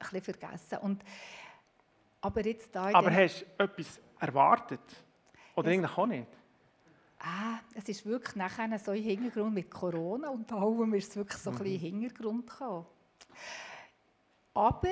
[0.00, 0.78] bisschen vergessen.
[0.78, 1.02] Und,
[2.20, 4.80] aber jetzt da aber hast du etwas erwartet?
[5.54, 6.26] Oder eigentlich auch nicht?
[7.22, 11.38] Ah, es ist wirklich nachher so im Hintergrund mit Corona und allem ist es wirklich
[11.38, 11.56] so mhm.
[11.56, 12.86] ein bisschen im Hintergrund gekommen.
[14.54, 14.88] Aber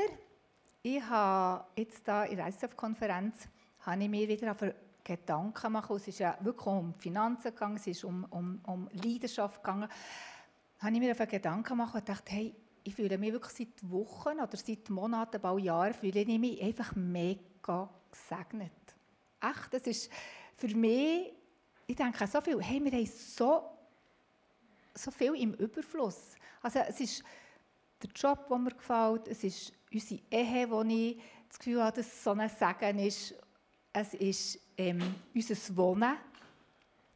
[0.82, 3.48] ich habe jetzt da in der ISF-Konferenz
[3.80, 4.54] habe ich mir wieder
[5.02, 5.96] Gedanken machen.
[5.96, 9.88] Es ist ja wirklich um Finanzen gegangen, es ist um, um, um Leidenschaft gegangen.
[10.78, 13.90] Da habe ich mir einfach Gedanken gemacht und dachte, hey, ich fühle mich wirklich seit
[13.90, 18.72] Wochen oder seit Monaten, bald Jahren, fühle ich mich einfach mega gesegnet.
[19.40, 20.10] Echt, das ist
[20.56, 21.32] für mich,
[21.88, 23.62] ich denke so viel, hey, wir haben so,
[24.94, 26.36] so viel im Überfluss.
[26.60, 27.24] Also es ist
[28.02, 32.06] der Job, der mir gefällt, es ist unsere Ehe, wo ich das Gefühl habe, dass
[32.06, 33.34] es so ein Segen ist.
[33.90, 36.14] Es ist ähm, unser Wohnen,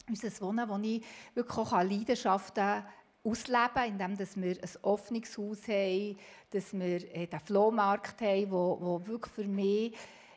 [0.08, 1.04] unser Wohnen, wo ich
[1.34, 2.82] wirklich auch Leidenschaften
[3.24, 6.18] ausleben indem wir ein offenes Haus haben,
[6.50, 9.94] dass wir äh, den Flohmarkt haben, wo wirklich für mich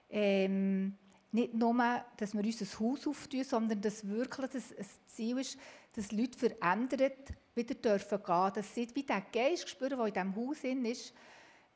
[0.10, 0.98] ähm,
[1.36, 4.74] nicht nur, dass wir unser Haus auftun, sondern dass wirklich das,
[5.08, 5.58] Ziel ist,
[5.94, 10.36] dass Leute verändert wieder dürfen gehen, dass sie wie den Geist spüren, der in diesem
[10.36, 11.14] Haus ist,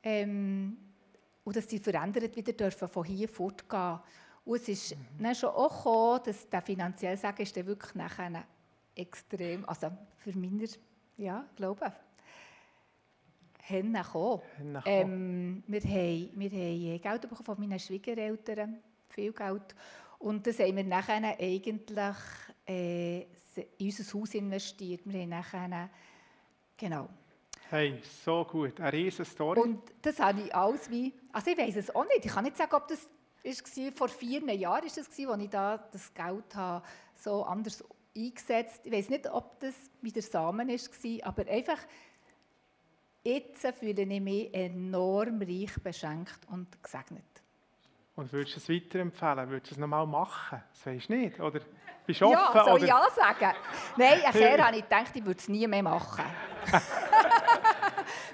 [0.04, 0.78] ähm,
[1.43, 4.00] und dass sie verändert wieder dürfen von hier fortgehen.
[4.45, 5.24] Und es ist mhm.
[5.24, 8.43] dann schon auch gekommen, dass der finanzielle Sagen ist dann wirklich nachher
[8.95, 10.67] extrem, also für meine,
[11.17, 11.93] ja, glaube
[13.69, 14.41] hingekommen.
[14.86, 18.80] Ähm, wir, haben, wir haben Geld bekommen von meinen Schwiegereltern,
[19.19, 19.75] viel Geld.
[20.19, 22.15] Und das haben wir nachher eigentlich
[22.67, 23.27] äh, in
[23.79, 25.01] unser Haus investiert.
[25.05, 25.89] Wir haben nachher,
[26.77, 27.10] genau.
[27.69, 29.60] Hey, so gut, eine riesige Story.
[29.60, 32.58] Und das habe ich alles wie, also ich weiß es auch nicht, ich kann nicht
[32.58, 33.08] sagen, ob das
[33.43, 37.84] war, vor vier Jahren ist das als ich da das Geld habe, so anders
[38.17, 38.82] eingesetzt.
[38.84, 41.79] Ich weiß nicht, ob das mit der Samen war, aber einfach
[43.23, 47.38] jetzt fühle ich mich enorm reich beschenkt und gesegnet.
[48.19, 49.49] Und würdest du es weiterempfehlen?
[49.49, 50.62] Würdest du es nochmal machen?
[50.73, 51.62] Das weisst du nicht, oder?
[52.05, 53.55] Bist du ja, soll ich ja sagen?
[53.95, 56.25] Nein, nachher habe ich gedacht, ich würde es nie mehr machen.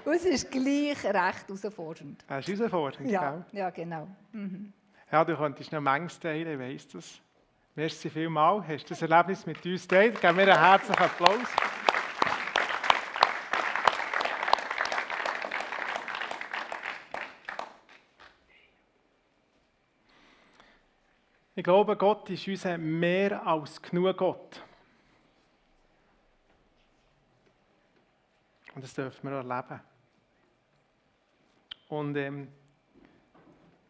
[0.04, 2.24] Und es ist gleich recht herausfordernd.
[2.26, 3.44] Es ist herausfordernd, ja, gell?
[3.52, 4.08] Ja, genau.
[4.32, 4.72] Mhm.
[5.12, 7.20] Ja, du könntest noch Menge teilen, ich weiss das.
[7.76, 10.20] Merci vielmals, hast du das Erlebnis mit uns geteilt.
[10.20, 11.65] Geben wir einen herzlichen Applaus.
[21.58, 24.62] Ich glaube, Gott ist unser mehr als genug Gott.
[28.74, 29.80] Und das dürfen wir erleben.
[31.88, 32.48] Und ähm,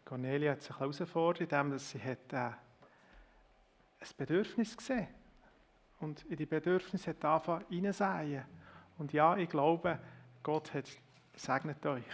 [0.04, 2.56] Cornelia hat sich herausgefordert, indem sie hat, äh, ein
[4.16, 5.08] Bedürfnis gesehen
[5.98, 8.44] und in die Bedürfnisse hat angefangen hineinsäen.
[8.96, 9.98] Und ja, ich glaube,
[10.44, 10.84] Gott hat
[11.34, 12.04] segnet euch.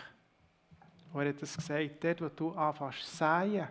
[1.13, 3.69] Und er hat es gesagt, dort, wo du anfängst zu säen,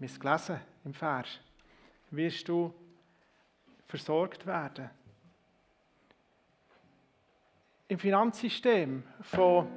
[0.00, 1.38] wir es gelesen im Vers,
[2.10, 2.74] wirst du
[3.86, 4.90] versorgt werden.
[7.86, 9.68] Im Finanzsystem von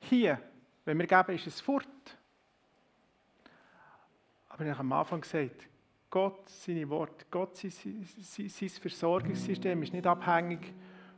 [0.00, 0.40] hier,
[0.84, 1.86] wenn wir geben, ist es fort.
[4.48, 5.68] Aber ich habe am Anfang gesagt,
[6.10, 10.72] Gott, seine Worte, Gott, sein, sein, sein Versorgungssystem ist nicht abhängig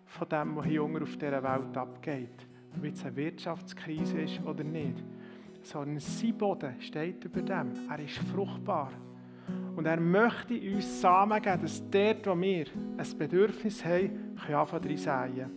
[0.06, 2.46] von dem, was hier auf dieser Welt abgeht.
[2.76, 4.96] Ob es eine Wirtschaftskrise ist oder nicht
[5.62, 7.72] sondern sein Boden steht über dem.
[7.88, 8.92] Er ist fruchtbar.
[9.76, 14.96] Und er möchte uns Samen geben, dass dort, wo wir ein Bedürfnis haben, können anfangen
[14.96, 15.50] zu säen.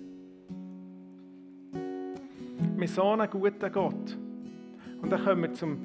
[2.76, 4.18] Mit so einem guten Gott.
[5.02, 5.78] Und dann kommen wir zum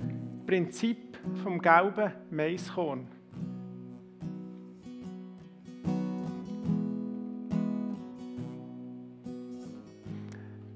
[0.46, 3.07] Prinzip vom gelben Maiskorn.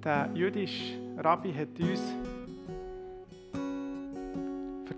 [0.05, 2.03] Der jüdische Rabbi hat uns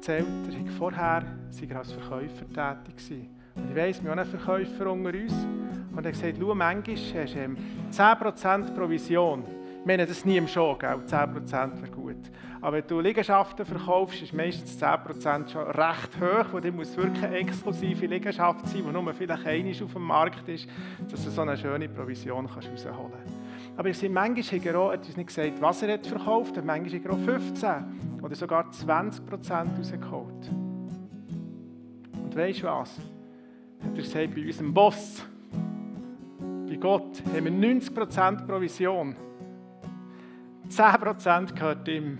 [0.04, 0.26] erzählt,
[0.66, 3.30] er vorher sei er als Verkäufer tätig gewesen.
[3.54, 5.32] Und ich weiss, wir haben einen Verkäufer unter uns.
[5.32, 9.44] Und er hat gesagt, schau, manchmal hast du 10% Provision.
[9.80, 10.98] Ich meine, das nie im Show, gell?
[11.06, 12.16] 10% wäre gut.
[12.60, 17.24] Aber wenn du Liegenschaften verkaufst, ist meistens 10% schon recht hoch, weil die muss wirklich
[17.24, 20.68] eine exklusive Liegenschaft sein, die nur vielleicht einmal auf dem Markt ist,
[21.10, 23.33] dass du so eine schöne Provision kannst rausholen kannst.
[23.76, 26.56] Aber ich sehe, manchmal hat er, auch, hat uns nicht gesagt, was er hat verkauft
[26.56, 30.50] hat, manchmal hat er auch 15 oder sogar 20 Prozent rausgeholt.
[32.22, 32.98] Und weißt du was?
[32.98, 35.26] Hat er gesagt, bei unserem Boss,
[36.68, 39.16] bei Gott, haben wir 90 Prozent Provision.
[40.68, 42.18] 10 Prozent gehört ihm.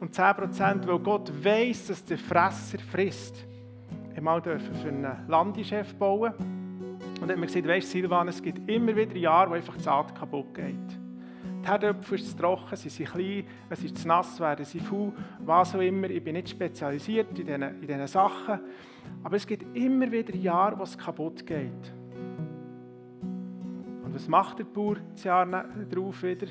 [0.00, 3.46] Und 10 Prozent, weil Gott weiß, dass der Fresser frisst.
[4.16, 6.57] Einmal dürfen für einen Landeschef bauen
[7.20, 10.14] und hat mir gesagt, weißt Silvan, es gibt immer wieder Jahre, wo einfach die Saat
[10.14, 10.74] kaputt geht.
[11.62, 15.74] Die Herdöpfel sind trocken, sie sind klein, es ist zu nass, werden sie faul, was
[15.74, 16.08] auch immer.
[16.08, 18.60] Ich bin nicht spezialisiert in diesen, in diesen Sachen.
[19.22, 21.92] Aber es gibt immer wieder Jahre, wo es kaputt geht.
[23.22, 26.46] Und was macht der Bauer das Jahr darauf wieder?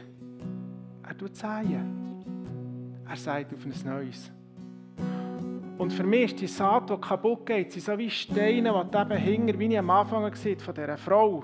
[1.08, 2.24] Er tut säen.
[3.08, 4.32] Er sagt auf ein Neues.
[5.78, 9.12] Und für mich ist die Saat, die kaputt geht, sind so wie Steine, die eben
[9.12, 11.44] hängen, wie ich am Anfang gesehen von dieser Frau,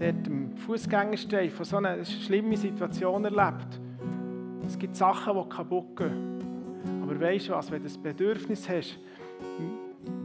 [0.00, 3.80] hat am Fußgängerstein von so einer schlimmen Situation erlebt.
[4.66, 6.36] Es gibt Sachen, die kaputt gehen.
[7.02, 8.98] Aber weißt du was, wenn du das Bedürfnis hast,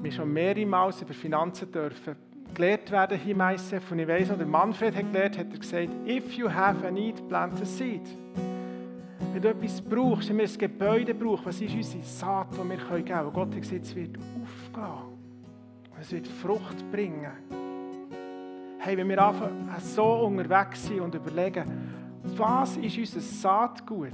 [0.01, 2.15] wir schon mehrere Mal über Finanzen dürfen
[2.53, 3.91] gelehrt werden hier im ICF.
[3.91, 6.91] Und ich weiss noch, der Manfred hat gelehrt, hat er gesagt, if you have a
[6.91, 8.01] need, plant a seed.
[9.33, 12.75] Wenn du etwas brauchst, wenn wir ein Gebäude brauchen, was ist unsere Saat, die wir
[12.75, 13.25] geben können?
[13.27, 15.17] Und Gott hat gesagt, es wird aufgehen.
[15.99, 17.31] Es wird Frucht bringen.
[18.79, 21.63] Hey, wenn wir einfach so unterwegs sind und überlegen,
[22.35, 24.11] was ist unser Saatgut?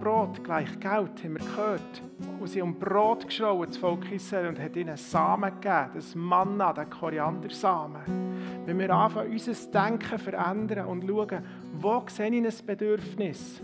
[0.00, 2.02] Brot gleich Geld, haben wir gehört.
[2.40, 6.72] Und sie haben Brot geschrauen, das Volk Israel, und hat ihnen Samen gegeben, das Manna,
[6.72, 8.00] den Koriandersamen.
[8.64, 11.44] Wenn wir anfangen, unser Denken verändern und schauen,
[11.80, 13.60] wo sehe ich ein Bedürfnis?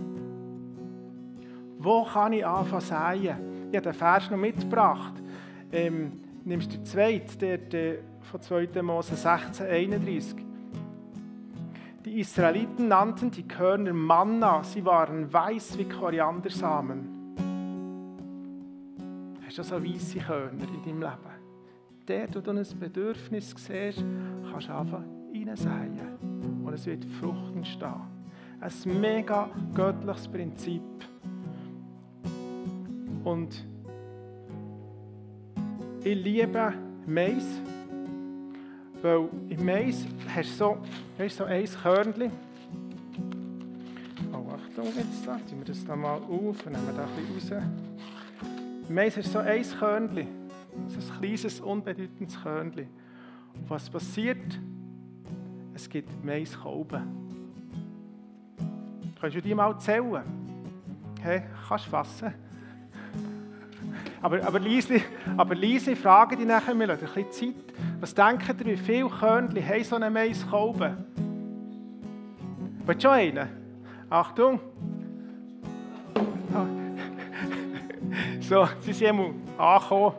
[1.79, 3.69] Wo kann ich anfangen zu säen?
[3.71, 5.15] Ich habe den Vers noch mitgebracht.
[5.71, 8.83] Ähm, nimmst du den zweiten, der, der von 2.
[8.83, 10.37] Mose 16, 31.
[12.05, 17.17] Die Israeliten nannten die Körner Manna, sie waren weiß wie Koriandersamen.
[19.45, 21.37] Hast du so weiße Körner in deinem Leben?
[22.07, 24.05] Dort, wo du ein Bedürfnis siehst,
[24.51, 26.36] kannst du anfangen hineinsäen.
[26.77, 28.03] Es wird Frucht entstehen.
[28.61, 30.83] Ein mega göttliches Prinzip.
[33.25, 33.65] Und
[36.05, 36.75] ich liebe
[37.07, 37.47] Mais.
[39.01, 40.79] Weil im Mais hast du so,
[41.17, 42.31] weißt, so ein Körnchen.
[44.35, 45.23] Oh, Achtung, jetzt.
[45.49, 47.65] Ziehen wir das da mal auf und nehmen da ein bisschen raus.
[48.87, 50.29] Im Mais hast du so ein Körnchen.
[50.89, 52.89] So ein kleines, unbedeutendes Körnchen.
[53.55, 54.61] Und was passiert?
[55.77, 57.03] Es gibt Maiskolben.
[59.21, 60.23] Kannst du die mal zählen?
[61.21, 62.33] Hey, kannst du fassen?
[64.23, 65.03] Aber, aber Liesli,
[65.37, 67.75] aber Liesli, frage dich nachher, wir lassen ein bisschen Zeit.
[68.01, 70.97] Was denkt ihr, wie viele Körnchen haben so einen Maiskolben?
[72.87, 73.49] Willst du schon einen?
[74.09, 74.61] Achtung!
[78.41, 80.15] So, sie sind einmal angekommen,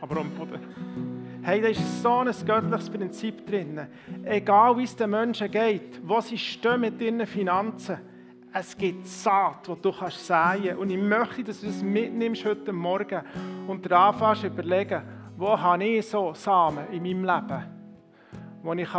[0.00, 1.09] aber am Boden.
[1.42, 3.80] Hey, da ist so ein göttliches Prinzip drin.
[4.24, 7.96] Egal wie es den Menschen geht, wo sie stehen mit ihren Finanzen,
[8.52, 12.74] es gibt Saat, die du kannst säen Und ich möchte, dass du das mitnimmst heute
[12.74, 13.22] Morgen
[13.66, 15.02] und dir anfängst überlegen,
[15.38, 17.64] wo habe ich so Samen in meinem Leben,
[18.62, 18.94] die ich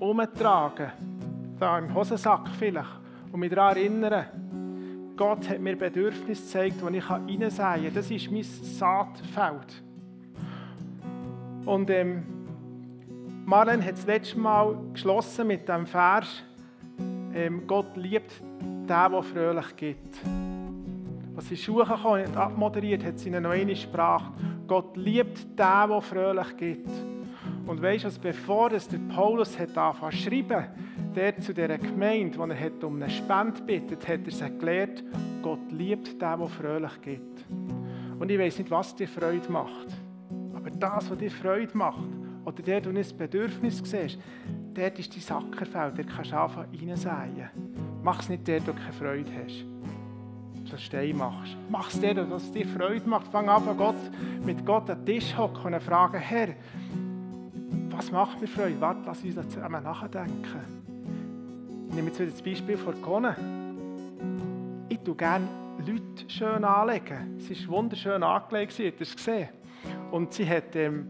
[0.00, 3.00] umtragen kann, da im Hosensack vielleicht,
[3.32, 4.26] und mich daran erinnern,
[5.14, 7.94] Gott hat mir Bedürfnisse gezeigt, die ich reinsäen kann.
[7.94, 9.85] Das ist mein Saatfeld.
[11.66, 12.22] Und ähm,
[13.44, 16.42] Marlene hat das letzte Mal geschlossen mit dem Vers,
[17.34, 20.20] ähm, Gott liebt den, der fröhlich gibt.
[21.36, 24.32] Als sie Schuhe kam und abmoderiert, hat sie eine neue Sprache.
[24.68, 26.88] Gott liebt den, der fröhlich gibt.
[27.66, 30.66] Und weißt du, bevor das der Paulus hat angefangen zu schreiben,
[31.16, 35.02] der zu dieser Gemeinde, wo er hat um eine Spende bittet, hat er sie gelehrt,
[35.42, 37.44] Gott liebt den, der fröhlich gibt.
[38.20, 40.05] Und ich weiß nicht, was dir Freude macht.
[40.66, 42.02] Aber das, was dir Freude macht,
[42.44, 44.18] oder der, du ein Bedürfnis siehst,
[44.74, 47.50] dort ist dein Sackerfeld, dort kannst du anfangen reinsäen.
[48.02, 49.64] Mach es nicht dort, wo du keine Freude hast.
[50.68, 51.56] So Stein machst.
[51.70, 53.28] Mach es dort, was dir Freude macht.
[53.28, 53.94] Fang an, Gott,
[54.44, 56.48] mit Gott an den Tisch hocken und fragen, Herr,
[57.90, 58.80] was macht mir Freude?
[58.80, 60.60] Warte, lass uns zusammen nachdenken.
[61.88, 63.36] Ich nehme jetzt wieder das Beispiel von Conne.
[64.88, 65.46] Ich tue gerne
[65.78, 67.38] Leute schön anlegen.
[67.38, 69.48] Sie ist wunderschön angelegt, habt ihr es gesehen?
[70.10, 71.08] Und sie hat ähm,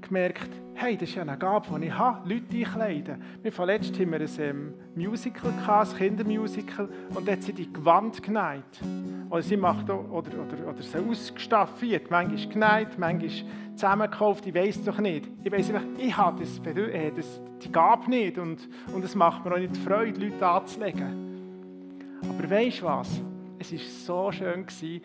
[0.00, 3.22] gemerkt, hey, das ist ja eine Gabe, die ich habe, Leute einkleiden.
[3.42, 7.72] Wir vorletzt haben wir ein ähm, Musical, gehabt, ein Kindermusical, und dort hat sie die
[7.72, 8.80] Gewand geneigt.
[9.28, 13.30] Oder sie macht auch, oder, oder, oder sie ausgestaffiert, manchmal geneigt, manchmal
[13.74, 15.28] zusammengekauft, ich weiß doch nicht.
[15.42, 19.44] Ich weiß einfach, ich habe das, äh, das, die Gabe nicht und, und es macht
[19.44, 22.18] mir auch nicht Freude, Leute anzulegen.
[22.22, 23.20] Aber weißt du was?
[23.58, 25.00] Es war so schön, gewesen,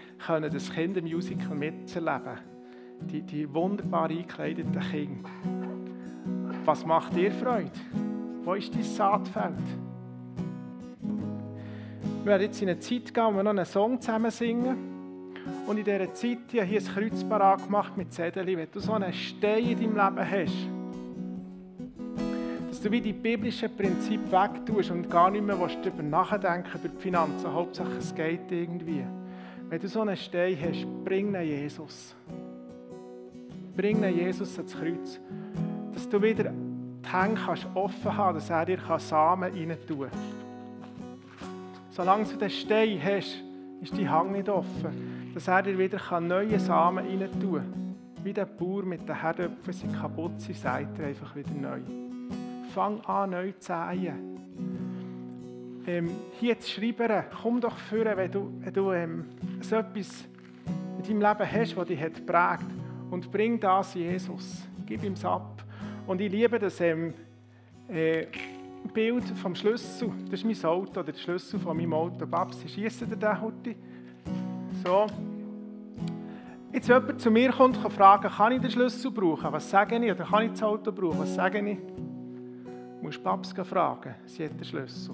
[0.51, 2.52] das Kindermusical mitzuerleben
[3.03, 5.29] die, die wunderbar eingekleideten Kinder.
[6.65, 7.71] Was macht dir Freude?
[8.43, 9.53] Wo ist dein Saatfeld?
[12.23, 14.93] Wir werden jetzt in eine Zeit gehen, wo wir noch einen Song zusammen singen.
[15.67, 18.93] Und in dieser Zeit, ich hier ein Kreuz parat gemacht mit Zettel, wenn du so
[18.93, 20.69] einen Stein in deinem Leben hast,
[22.69, 27.01] dass du wie die biblischen Prinzipien wegtust und gar nicht mehr darüber nachdenken, über die
[27.01, 27.53] Finanzen.
[27.53, 29.03] Hauptsache es geht irgendwie.
[29.69, 32.15] Wenn du so einen Stein hast, bring ihn Jesus.
[33.76, 35.19] Bring Jesus ans Kreuz.
[35.93, 40.19] Dass du wieder die Hände kannst offen haben dass er dir Samen rein tun kann.
[41.89, 43.43] Solange du den Stein hast,
[43.82, 45.32] ist die Hang nicht offen.
[45.34, 47.95] dass er dir wieder neue Samen rein tun kann.
[48.24, 51.82] Wie der Bauer mit den Herdöpfen sind kaputt sind, sagt er einfach wieder neu.
[52.74, 54.34] Fang an, neu zu säen.
[55.86, 59.26] Ähm, hier zu schreiben, komm doch vor, wenn du, wenn du ähm,
[59.59, 60.26] so etwas
[60.97, 62.82] in deinem Leben hast, das dich hat geprägt
[63.14, 64.64] und bring das Jesus.
[64.86, 65.64] Gib ihm es ab.
[66.07, 67.14] Und ich liebe das ähm,
[67.88, 68.26] äh,
[68.91, 70.09] Bild vom Schlüssel.
[70.30, 72.26] Das ist mein Auto, oder der Schlüssel von meinem Auto.
[72.26, 73.76] Babsi, schießt dir den heute?
[74.84, 75.05] So.
[76.74, 79.51] Jetzt jemand zu mir kommt und fragt, kann ich den Schlüssel brauchen?
[79.51, 80.11] Was sage ich?
[80.11, 81.20] Oder kann ich das Auto brauchen?
[81.20, 81.78] Was sage ich?
[81.78, 85.14] Du musst Babs fragen, sie hat den Schlüssel.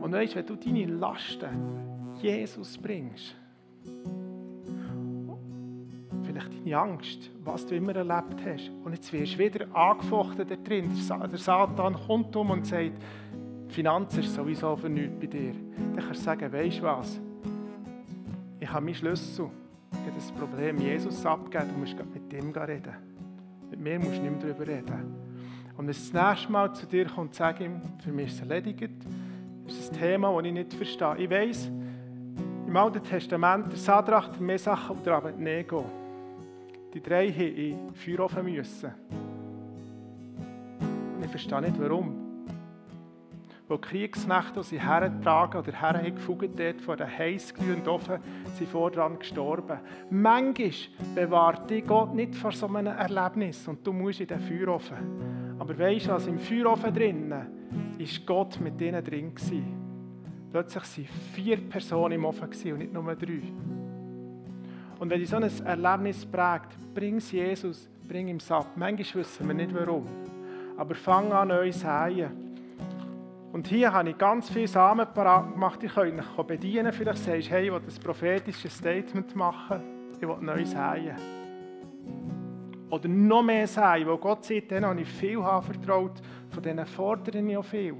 [0.00, 1.50] Und weißt, wenn du deine Lasten
[2.22, 3.36] Jesus bringst,
[6.40, 10.56] vielleicht deine Angst, was du immer erlebt hast, und jetzt wirst du wieder angefochten da
[10.56, 12.92] drin, der Satan kommt um und sagt,
[13.68, 15.52] Finanzen ist sowieso für nichts bei dir.
[15.76, 17.20] Dann kannst du sagen, weißt du was?
[18.58, 19.48] Ich habe meinen Schlüssel.
[19.92, 22.94] Ich habe das Problem Jesus abgegeben, du musst mit dem reden.
[23.70, 25.14] Mit mir musst du nicht mehr darüber reden.
[25.76, 28.40] Und wenn es das nächste Mal zu dir kommt, sag ihm, für mich ist es
[28.40, 28.90] erledigt.
[29.66, 31.16] Das ist ein Thema, das ich nicht verstehe.
[31.18, 31.70] Ich weiss,
[32.66, 35.84] im Alten Testament, der Sadrach, der Mesach und der Abednego,
[36.92, 38.90] die drei mussten in den Feuerofen müssen.
[41.16, 42.16] Und ich verstehe nicht, warum.
[43.68, 48.18] Wo die Kriegsnächte, die sie hergetragen oder hergefugt dort vor den heißglühenden Ofen,
[48.58, 49.78] sind voran gestorben.
[50.10, 50.72] Manchmal
[51.14, 55.56] bewahrt dich Gott nicht vor so einem Erlebnis und du musst in den Feuerofen.
[55.60, 57.46] Aber weißt du was, im Feuerofen drinnen
[57.98, 59.90] ist Gott mit ihnen drin gewesen.
[60.50, 63.42] Plötzlich waren vier Personen im Ofen und nicht nur drei.
[65.00, 68.66] Und wenn dich so ein Erlebnis prägt, bring es Jesus, bring ihm es ab.
[68.76, 70.06] Manchmal wissen wir nicht warum.
[70.76, 72.30] Aber fang an, zu säen.
[73.50, 75.82] Und hier habe ich ganz viele Samen parat gemacht.
[75.82, 76.92] Ich könnte euch bedienen.
[76.92, 79.80] Vielleicht sagst du, hey, ich will ein prophetisches Statement machen.
[80.20, 81.16] Ich will neu säen.
[82.90, 86.20] Oder noch mehr säen, weil Gott sagt, denen habe ich viel vertraut.
[86.50, 87.96] Von denen fordere ich auch viel.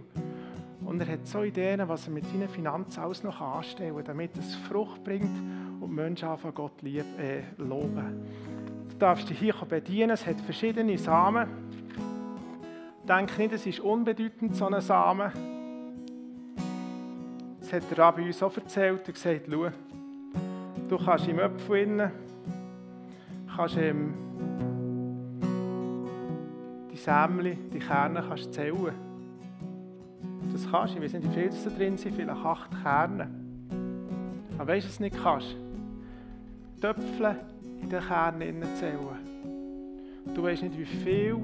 [0.91, 4.37] Und er hat so Ideen, was er mit seinen Finanzen alles noch anstellen kann, damit
[4.37, 5.31] es Frucht bringt
[5.81, 8.27] und Menschen anfangen Gott lieb, äh, loben.
[8.89, 10.11] Du darfst dich hier bedienen.
[10.11, 11.47] Es hat verschiedene Samen.
[13.09, 15.31] Denk nicht, es ist unbedeutend, so ein Samen.
[17.61, 19.07] Das hat der Rabbi uns auch erzählt.
[19.07, 19.69] Er gesagt, schau,
[20.89, 22.11] du kannst im Öpfel innen,
[23.55, 24.13] kannst im
[26.91, 29.10] die Sämli, die Kerne kannst zählen.
[30.53, 30.95] Das kannst.
[30.95, 33.29] Ich weiß nicht, wie viel da drin sind, vielleicht acht Kerne.
[34.59, 35.57] Aber weißt du, was du nicht kannst?
[36.81, 37.37] Töpfel
[37.83, 40.35] in den Kernen zählen.
[40.35, 41.39] Du weißt nicht, wie viel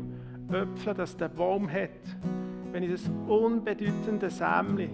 [0.51, 1.91] Äpfel das der Baum hat,
[2.73, 4.91] wenn ich das unbedeutende Sämli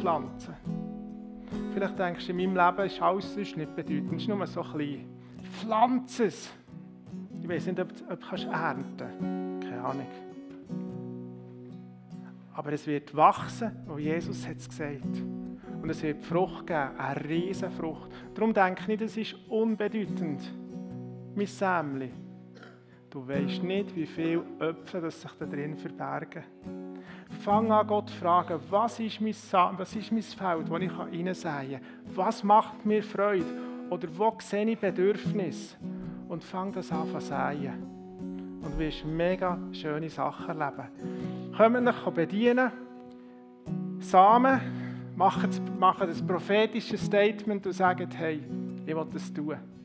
[0.00, 0.54] pflanze.
[1.72, 4.62] Vielleicht denkst du, in meinem Leben ist alles sonst nicht bedeutend, es ist nur so
[4.62, 5.06] klein.
[5.60, 6.52] Pflanze es.
[7.42, 10.06] Ich weiß nicht, ob, ob du kannst ernten Keine Ahnung.
[12.54, 15.22] Aber es wird wachsen, wo Jesus hat es gesagt.
[15.82, 18.10] Und es wird Frucht geben, eine riesige Frucht.
[18.34, 20.42] Darum denke ich nicht, es ist unbedeutend.
[21.34, 22.10] Mein Sämli.
[23.08, 26.44] Du weißt nicht, wie viele Äpfel das sich da drin verbergen.
[27.40, 30.92] Fang an, Gott zu fragen, was ist mein, Sa was ist mein Feld, das ich
[31.10, 31.80] hineinsäen kann?
[32.14, 33.44] Was macht mir Freude?
[33.88, 35.76] Oder wo sehe ich Bedürfnis?
[36.28, 37.82] Und fang das an zu säen.
[38.62, 41.39] Und du wirst mega schöne Sachen erleben.
[41.60, 42.72] Kommen dich bedienen,
[43.98, 44.62] Samen,
[45.14, 48.40] machen, machen das prophetische Statement und sagen, hey,
[48.86, 49.58] ich will das tun.